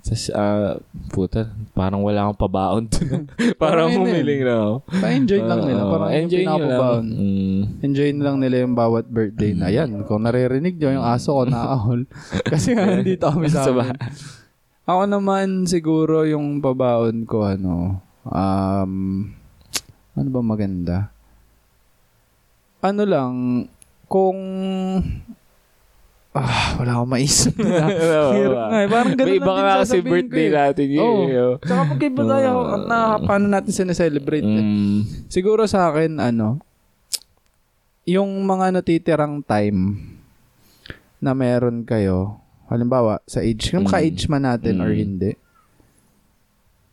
[0.00, 0.78] Tapos, ah,
[1.10, 2.84] puta, parang wala akong pabaon.
[3.62, 4.74] parang Parang humiling na ako.
[4.86, 5.82] Pa-enjoy lang nila.
[5.82, 6.58] Oo, Parang enjoy nyo lang.
[6.62, 7.06] pinapabaon.
[7.10, 7.60] Mm.
[7.82, 9.90] Enjoy na lang nila yung bawat birthday na yan.
[10.06, 12.06] Kung naririnig nyo, yung aso ko naahol.
[12.54, 13.98] Kasi nga, nandito kami Sa amin.
[14.86, 18.92] Ako naman siguro yung pabaon ko, ano, um,
[20.12, 20.96] ano ba maganda?
[22.80, 23.32] Ano lang,
[24.06, 24.38] kung,
[26.32, 27.86] ah, wala akong maisip na.
[28.34, 28.88] Hirap nga eh.
[28.88, 30.54] Parang ganun May iba ka kasi sasabihin ko birthday eh.
[30.54, 30.86] natin.
[30.88, 31.24] yun, Oo.
[31.26, 31.54] eh.
[31.60, 32.50] Tsaka pag iba tayo,
[32.82, 34.64] na, paano natin sineselebrate eh.
[34.64, 34.98] Mm.
[35.28, 36.58] Siguro sa akin, ano,
[38.04, 40.00] yung mga natitirang time
[41.20, 43.84] na meron kayo, halimbawa, sa age, Mm.
[43.84, 44.98] ka-age man natin or Mm.
[44.98, 45.30] hindi,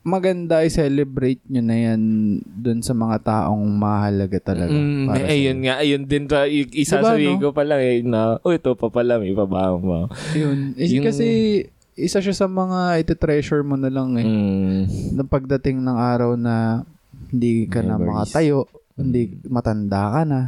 [0.07, 2.01] maganda i-celebrate nyo na yan
[2.47, 4.71] dun sa mga taong mahalaga talaga.
[4.71, 7.81] Mm, para eh, sa ayun nga, ayun din ta, y- isasabihin Diba, ko pa lang
[7.83, 9.99] eh, na, oh, ito pa pala, may pabaho mo.
[10.31, 10.79] Yun.
[10.79, 11.25] Eh, Yung- Kasi,
[11.99, 14.23] isa siya sa mga iti-treasure mo na lang eh.
[14.23, 14.81] Mm.
[15.19, 16.87] Na pagdating ng araw na
[17.27, 18.31] hindi ka na Memories.
[18.31, 18.57] makatayo,
[18.95, 20.39] hindi matanda ka na,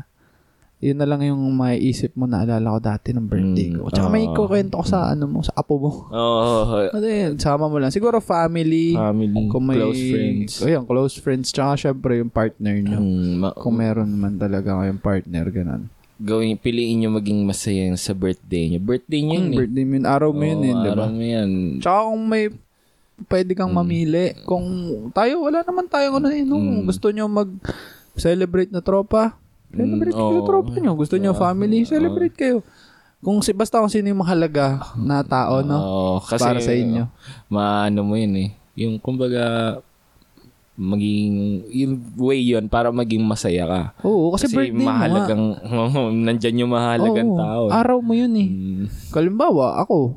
[0.80, 3.92] yun na lang yung maiisip mo na alala ko dati ng birthday Mm, ko.
[3.92, 4.32] Tsaka may oo.
[4.34, 5.92] kukwento ko sa ano mo, sa apo mo.
[6.08, 7.92] Oo, Ano yun, sama mo lang.
[7.92, 10.52] Siguro family, family, kung may, close friends.
[10.58, 11.52] O yan, close friends.
[11.52, 12.96] Tsaka syempre yung partner nyo.
[12.98, 15.84] Mm, ma- Kung meron man talaga kayong partner, ganun.
[16.18, 18.80] gawin, piliin nyo maging masaya yung sa birthday nyo.
[18.82, 19.58] Birthday nyo yun Yung eh.
[19.58, 20.92] birthday mo yun, araw mo yun, Oo, eh, di ba?
[20.94, 21.50] araw mo yan.
[21.80, 22.44] Tsaka kung may
[23.26, 23.78] pwede kang Mm.
[23.78, 24.66] mamili, kung
[25.12, 26.56] tayo, wala naman tayo ano eh, no?
[26.56, 26.84] Mm.
[26.86, 29.39] Gusto nyo mag-celebrate na tropa,
[29.72, 30.48] celebrate Mm, kayo oo.
[30.48, 30.92] tropa nyo.
[30.94, 31.40] Gusto nyo Oo.
[31.40, 32.58] family, celebrate kayo.
[33.20, 35.76] Kung si basta kung sino yung mahalaga na tao, no?
[35.76, 37.04] Oo, kasi, Para sa inyo.
[37.48, 38.50] Maano mo yun eh.
[38.80, 39.76] Yung kumbaga,
[40.80, 41.34] maging,
[41.68, 43.82] yung way yun para maging masaya ka.
[44.02, 44.96] Oo, kasi, birthday mo nga.
[44.96, 45.44] mahalagang,
[46.26, 47.64] nandyan yung mahalagang Oo, tao.
[47.68, 48.48] Araw mo yun eh.
[48.48, 48.86] Mm.
[49.12, 50.16] Kalimbawa, ako,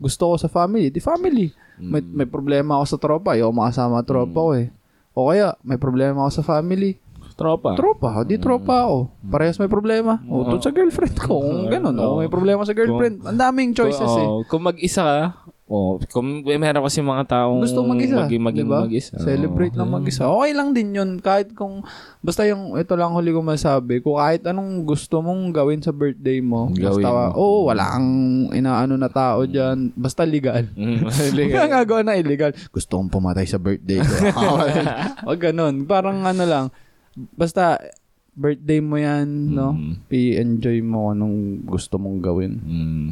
[0.00, 1.52] gusto ko sa family, di family.
[1.76, 2.10] May, Mm.
[2.16, 4.72] may problema ako sa tropa, ayaw makasama tropa ko eh.
[5.12, 6.96] O kaya, may problema ako sa family,
[7.38, 7.78] Tropa.
[7.78, 8.96] tropa, di tropa ako.
[9.24, 10.18] Parehas may problema.
[10.26, 11.38] O, doon sa girlfriend ko.
[11.38, 13.22] Kung ganun, o may problema sa girlfriend.
[13.22, 14.26] Ang daming choices eh.
[14.26, 15.20] Oo, Kung mag-isa ka,
[15.70, 18.82] oh, kung may meron kasi mga taong Gusto mag-isa, maging, maging diba?
[18.82, 19.14] mag-isa.
[19.22, 20.26] Celebrate lang mag-isa.
[20.26, 21.10] Okay lang din yun.
[21.22, 21.86] Kahit kung,
[22.18, 26.42] basta yung, ito lang huli ko masabi, kung kahit anong gusto mong gawin sa birthday
[26.42, 27.38] mo, Gawin basta, mo.
[27.38, 28.10] oo, wala kang
[28.50, 30.66] inaano na tao dyan, basta legal.
[30.74, 31.06] Mm,
[31.54, 32.50] Kaya nga gawa na illegal.
[32.74, 34.10] Gusto kong pumatay sa birthday ko.
[35.30, 35.86] Wag ganun.
[35.86, 36.66] Parang ano lang,
[37.32, 37.78] basta,
[38.32, 39.74] birthday mo yan, no?
[39.74, 39.94] Mm.
[40.08, 42.52] I-enjoy mo anong gusto mong gawin.
[42.56, 43.08] Mm.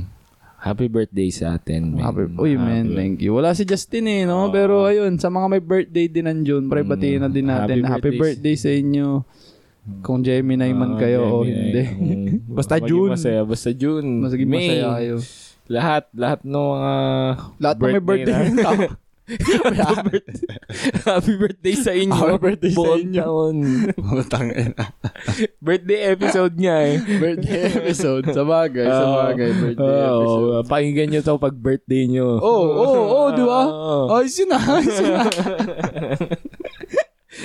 [0.56, 2.02] Happy birthday sa atin, man.
[2.02, 3.34] Happy, uy, man, Happy- thank you.
[3.34, 4.48] Wala si Justin eh, no?
[4.48, 7.82] Pero ayun, sa mga may birthday din nandiyon, pre, Mm, batiin na din natin.
[7.82, 9.22] happy Happy, birthday sa inyo.
[10.02, 11.86] Kung Gemini man Ah, kayo o hindi.
[12.48, 13.14] Basta June.
[13.14, 13.46] Masaya.
[13.46, 14.18] Basta June.
[14.18, 14.66] Masaging May.
[14.66, 15.16] masaya kayo.
[15.68, 16.04] Lahat.
[16.10, 16.92] Lahat ng mga
[17.62, 18.34] Lahat ng may birthday.
[18.50, 18.90] na-
[21.02, 22.14] Happy birthday sa inyo.
[22.14, 23.22] Happy birthday sa inyo.
[23.26, 23.56] taon.
[23.98, 24.48] Butang
[25.58, 26.96] birthday episode niya eh.
[27.18, 28.24] birthday episode.
[28.30, 29.14] Sa bagay, sa Oo.
[29.26, 29.50] bagay.
[29.50, 30.70] Birthday Oo, episode.
[30.70, 32.38] pakinggan nyo to pag birthday nyo.
[32.38, 33.60] Oo, oo, oo, di ba?
[33.66, 34.14] Oo.
[34.14, 35.26] Ayos yun ah, ayos yun ah.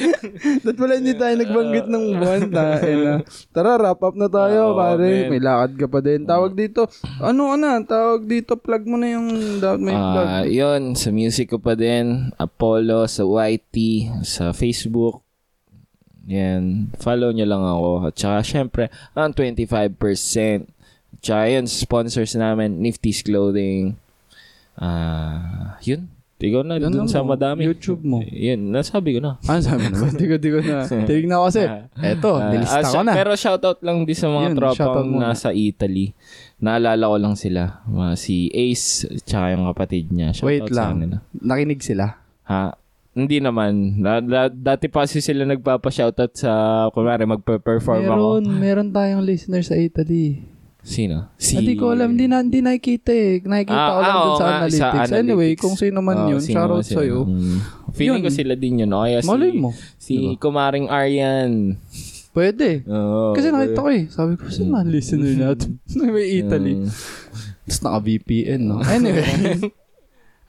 [0.63, 3.13] Dapat pala hindi tayo nagbanggit ng buwan na, na.
[3.49, 5.27] Tara, wrap up na tayo, Oo, pare.
[5.27, 5.29] man.
[5.29, 6.23] May lakad ka pa din.
[6.23, 6.87] Tawag dito.
[7.19, 7.71] Ano ka na?
[7.81, 8.53] Tawag dito.
[8.55, 9.27] Plug mo na yung
[9.57, 10.27] dapat may plug.
[10.27, 13.75] Ah, yun, sa music ko pa din, Apollo, sa YT,
[14.21, 15.21] sa Facebook.
[16.29, 17.89] Yan, follow nyo lang ako.
[18.05, 18.83] At saka, syempre,
[19.17, 20.69] ang 25%.
[21.19, 23.97] Tsaka yun, sponsors namin, Nifty's Clothing.
[24.77, 26.07] Ah, yun.
[26.41, 27.31] Ikaw na, Yan dun sa mo.
[27.31, 27.63] madami.
[27.63, 28.19] YouTube mo.
[28.21, 29.37] Yun, nasabi ko na.
[29.43, 30.11] Ano sabi naman?
[30.11, 30.83] Di ko, di ko na.
[31.07, 31.61] Tinignan ko kasi.
[32.01, 33.11] Eto, Ah, nilista ah, ko na.
[33.13, 36.17] Pero shoutout lang din sa mga Yun, tropang nasa Italy.
[36.57, 37.85] Naalala ko lang sila.
[38.15, 40.29] Si Ace, tsaka yung kapatid niya.
[40.31, 40.89] Shoutout Wait sa lang.
[40.95, 41.17] kanila.
[41.33, 42.05] Nakinig sila.
[42.43, 42.73] Ha?
[43.11, 43.99] Hindi naman.
[43.99, 46.51] Da- da- dati pa kasi sila nagpapa-shoutout sa,
[46.89, 48.15] kunwari, magpe-perform ako.
[48.39, 50.41] Meron, meron tayong listener sa Italy.
[50.81, 51.29] Sino?
[51.37, 51.55] Si...
[51.55, 53.37] Hindi ko alam, hindi na, hindi nakikita eh.
[53.39, 54.81] Nakikita Ah, ko lang ah, dun sa, nga, analytics.
[54.81, 55.21] sa Anyway,
[55.53, 55.61] analytics.
[55.61, 56.81] kung sino man Oh, yun, man sila.
[56.81, 57.19] sa'yo.
[57.23, 57.57] Mm.
[57.91, 58.25] Feeling Yun.
[58.25, 58.91] ko sila din yun.
[58.91, 59.69] O kaya si, Malay mo.
[59.95, 61.77] si Kumaring Aryan.
[62.31, 62.81] Pwede.
[62.87, 63.35] Oo.
[63.35, 64.03] Kasi nakita ko eh.
[64.07, 65.77] Sabi ko, sino man listener natin?
[66.09, 66.73] May Italy.
[66.79, 66.89] Mm.
[67.61, 68.81] Tapos naka-VPN, no?
[68.81, 69.27] Anyway.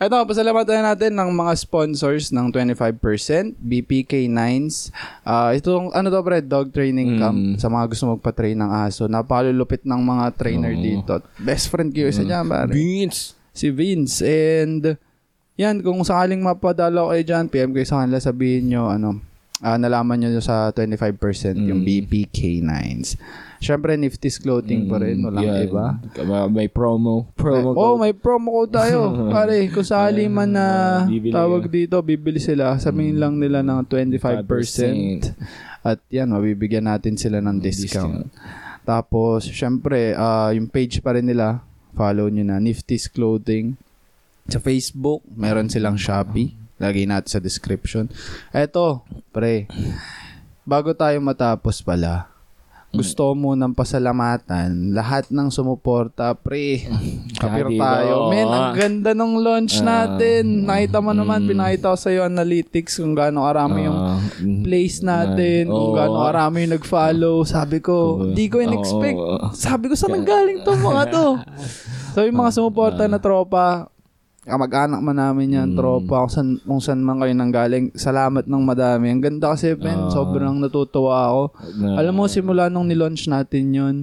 [0.03, 4.90] Ito, pasalamatan natin ng mga sponsors ng 25%, BPK9s.
[5.22, 7.55] Ah, itong, ano to, pre, dog training camp Mm.
[7.55, 9.07] sa mga gusto magpa-train ng aso.
[9.07, 10.82] Napakalulupit ng mga trainer Oo.
[10.82, 11.14] dito.
[11.38, 12.74] Best friend ko isa dyan, pare.
[12.74, 13.38] Beans.
[13.55, 14.26] Si Vince.
[14.26, 14.98] And,
[15.55, 19.22] yan, kung sakaling mapadala kayo dyan, PM kayo sa kanila, sabihin nyo, ano,
[19.62, 21.86] ah, nalaman nyo sa 25% yung Mm.
[21.86, 23.14] BPK9s.
[23.62, 25.22] Siyempre, Nifty's clothing pa rin.
[25.22, 25.70] Walang Yan.
[25.70, 25.86] iba.
[26.50, 27.30] May- promo.
[27.38, 28.02] Promo oh, code.
[28.02, 29.14] may promo code tayo.
[29.34, 30.66] Pare, kung sakali man na
[31.06, 35.30] Bibili tawag dito, bibili sila, sabihin lang nila ng 25%.
[35.82, 38.26] At yan, mabibigyan natin sila ng discount.
[38.82, 41.62] Tapos, syempre, ah, yung page pa rin nila,
[41.94, 43.78] follow nyo na, Nifty's Clothing.
[44.50, 46.58] Sa Facebook, meron silang Shopee.
[46.82, 48.10] Lagay natin sa description.
[48.50, 49.70] Eto, pre,
[50.66, 52.32] bago tayo matapos pala,
[52.92, 56.84] gusto mo munang pasalamatan lahat ng sumuporta, pre.
[57.40, 58.28] Kapir Kaya tayo.
[58.28, 60.68] Men, ang ganda ng launch Ah, natin.
[60.68, 61.48] Nakita mo naman, mm.
[61.48, 64.60] pinakita ko sa'yo analytics kung gaano karami yung Ah, mm.
[64.60, 67.36] plays natin, kung gaano karami yung nag-follow.
[67.48, 69.18] Sabi ko, di ko in-expect.
[69.56, 71.26] Sabi ko, saan nanggaling to mga to?
[72.12, 73.88] So, yung mga sumuporta na tropa,
[74.43, 75.76] kamag-anak man namin yan, Mm.
[75.76, 79.07] tropa, kung saan, kung saan man kayo nanggaling, salamat ng madami.
[79.09, 80.11] Ang ganda kasi, Ben, Ah.
[80.11, 81.43] sobrang natutuwa ako.
[81.76, 83.97] Na- Alam mo, simula nung nilaunch natin yun,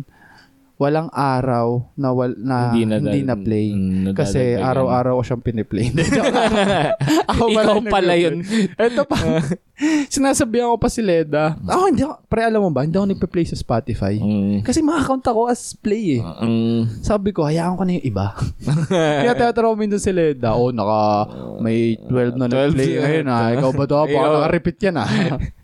[0.76, 3.68] walang araw na, wal, na hindi, na, Hindi na- play.
[3.70, 5.92] Mm, Kasi araw-araw ko siyang piniplay.
[7.32, 8.40] Ako Ikaw pala yun.
[8.74, 9.20] Ito pa.
[10.12, 11.56] Sinasabihan ko pa si Leda.
[11.56, 14.20] Ako, hindi ako, pre, alam mo ba, hindi ako nagpe-play sa Spotify.
[14.20, 14.60] Mm.
[14.62, 16.22] Kasi ma-account ako as play eh.
[16.22, 17.00] Mm.
[17.00, 18.36] Sabi ko, hayaan ko na yung iba.
[19.24, 20.54] Kaya teatro ko minsan si Leda.
[20.54, 23.00] Oh, naka, may 12 na 12 nag-play na.
[23.02, 23.48] ngayon ah.
[23.56, 23.96] Ikaw ba to?
[24.04, 25.10] Baka naka-repeat yan ah.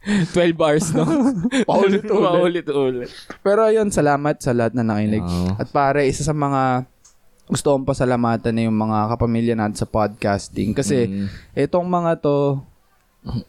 [0.06, 1.04] 12 hours, no?
[1.66, 2.08] Paulit-ulit.
[2.08, 3.10] Paulit-ulit.
[3.42, 5.24] Pero yun, salamat sa lahat na nakinig.
[5.24, 5.58] Oo.
[5.58, 6.88] At pare, isa sa mga
[7.46, 10.74] gusto kong pasalamatan na yung mga kapamilya natin sa podcasting.
[10.74, 11.28] Kasi Mm.
[11.54, 12.58] itong mga to,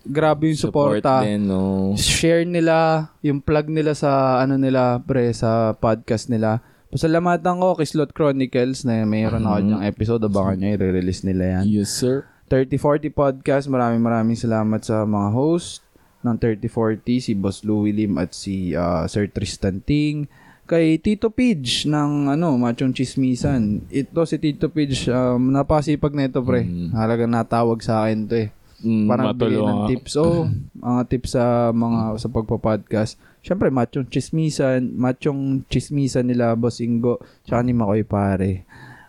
[0.02, 1.20] grabe yung Support suporta.
[1.20, 1.92] din, no?
[1.94, 6.60] Share nila, yung plug nila sa ano nila, pre, sa podcast nila.
[6.88, 9.66] Pasalamatan ko kay Slot Chronicles na mayroon ako Mhm.
[9.66, 10.22] dyang episode.
[10.22, 11.64] Abangan nyo, i-release nila yan.
[11.68, 12.24] Yes, sir.
[12.46, 15.82] 3040 Podcast, maraming maraming salamat sa mga host
[16.22, 20.30] ng 3040, si Boss Louie Lim at si ah, Sir Tristan Ting.
[20.64, 23.86] kay Tito Pidge ng ano, Machong Chismisan.
[23.86, 26.66] Ito si Tito Pidge, um, napasipag na ito pre.
[26.90, 28.48] Halaga natawag sa akin to eh.
[28.82, 30.12] Mm, Parang bigay ng tips.
[30.20, 30.44] Oh,
[30.84, 33.12] mga tips sa mga sa pagpa-podcast.
[33.40, 38.66] Siyempre, Machong Chismisan, Machong Chismisan nila Boss Ingo, tsaka ni Makoy Pare.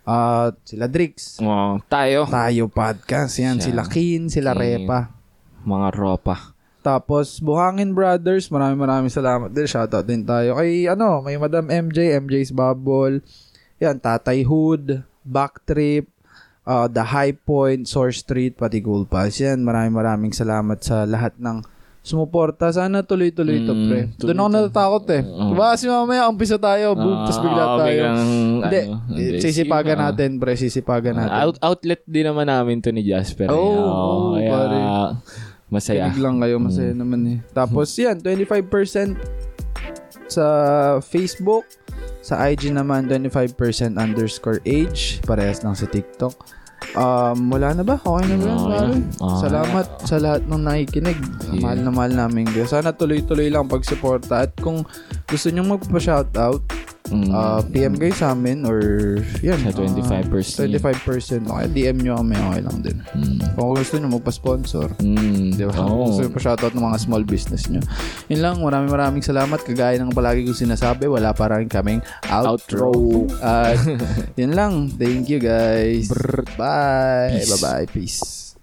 [0.08, 1.44] At sila Drix.
[1.44, 2.24] Oh, tayo.
[2.32, 3.36] Tayo podcast.
[3.44, 3.76] Yan, Siya.
[3.76, 4.88] sila Kin, sila Kin.
[4.88, 5.12] Repa.
[5.68, 6.56] Mga ropa.
[6.80, 9.68] Tapos, Buhangin Brothers, maraming maraming salamat din.
[9.68, 10.56] Shoutout din tayo.
[10.56, 13.20] Kay, ano, may Madam MJ, MJ's Bubble.
[13.84, 16.08] Yan, Tatay Hood, Backtrip,
[16.68, 19.40] uh, The High Point, Source Street, pati Cool Pass.
[19.40, 21.64] Yan, maraming maraming salamat sa lahat ng
[22.04, 22.68] sumuporta.
[22.70, 24.02] Sana tuloy-tuloy ito, Mm, pre.
[24.16, 25.24] Doon ako natatakot eh.
[25.24, 27.84] Diba kasi mamaya, umpisa tayo, boom, tapos bigla Ah, tayo.
[27.84, 28.20] biglang,
[28.64, 30.04] Hindi, ano, sisipagan ah.
[30.08, 30.54] natin, pre.
[30.56, 31.36] Sisipagan natin.
[31.36, 33.52] Out, outlet din naman namin to ni Jasper.
[33.52, 33.76] Oo, eh.
[33.76, 34.78] oo, kaya pare.
[35.68, 36.08] masaya.
[36.08, 37.40] Kinig lang kayo, masaya naman eh.
[37.52, 39.20] Tapos yan, 25%
[40.28, 40.46] sa
[41.02, 41.68] Facebook.
[42.22, 45.24] Sa IG naman, 25% underscore age.
[45.24, 46.36] Parehas lang sa TikTok.
[46.94, 47.98] Um, wala na ba?
[47.98, 48.58] Okay na ba na.
[48.64, 48.96] pare?
[49.02, 49.40] Okay.
[49.44, 51.20] Salamat sa lahat ng nakikinig.
[51.52, 51.62] Yeah.
[51.66, 52.46] Mahal na mahal namin.
[52.66, 54.46] Sana tuloy-tuloy lang pagsuporta.
[54.46, 54.86] At kung
[55.26, 56.62] gusto nyo magpa-shoutout,
[57.08, 57.32] Mm.
[57.32, 58.80] uh, PM kayo sa amin or
[59.40, 59.60] yan.
[59.64, 60.68] Sa uh, 25%.
[60.76, 61.48] 25%.
[61.48, 62.36] Okay, DM nyo kami.
[62.36, 62.98] Okay lang din.
[63.16, 63.38] Mm.
[63.56, 65.56] Kung gusto nyo magpa-sponsor, Mm.
[65.56, 65.74] Di ba?
[65.84, 66.12] Oo.
[66.12, 67.82] Gusto pa shoutout ng mga small business nyo.
[68.28, 69.60] Yun lang, maraming maraming salamat.
[69.64, 72.92] Kagaya ng palagi kong sinasabi, wala pa rin kaming outro.
[73.40, 73.80] At
[74.40, 74.92] yun lang.
[74.92, 76.08] Thank you guys.
[76.56, 77.44] Bye.
[77.44, 77.88] Bye-bye.
[77.90, 78.47] Peace.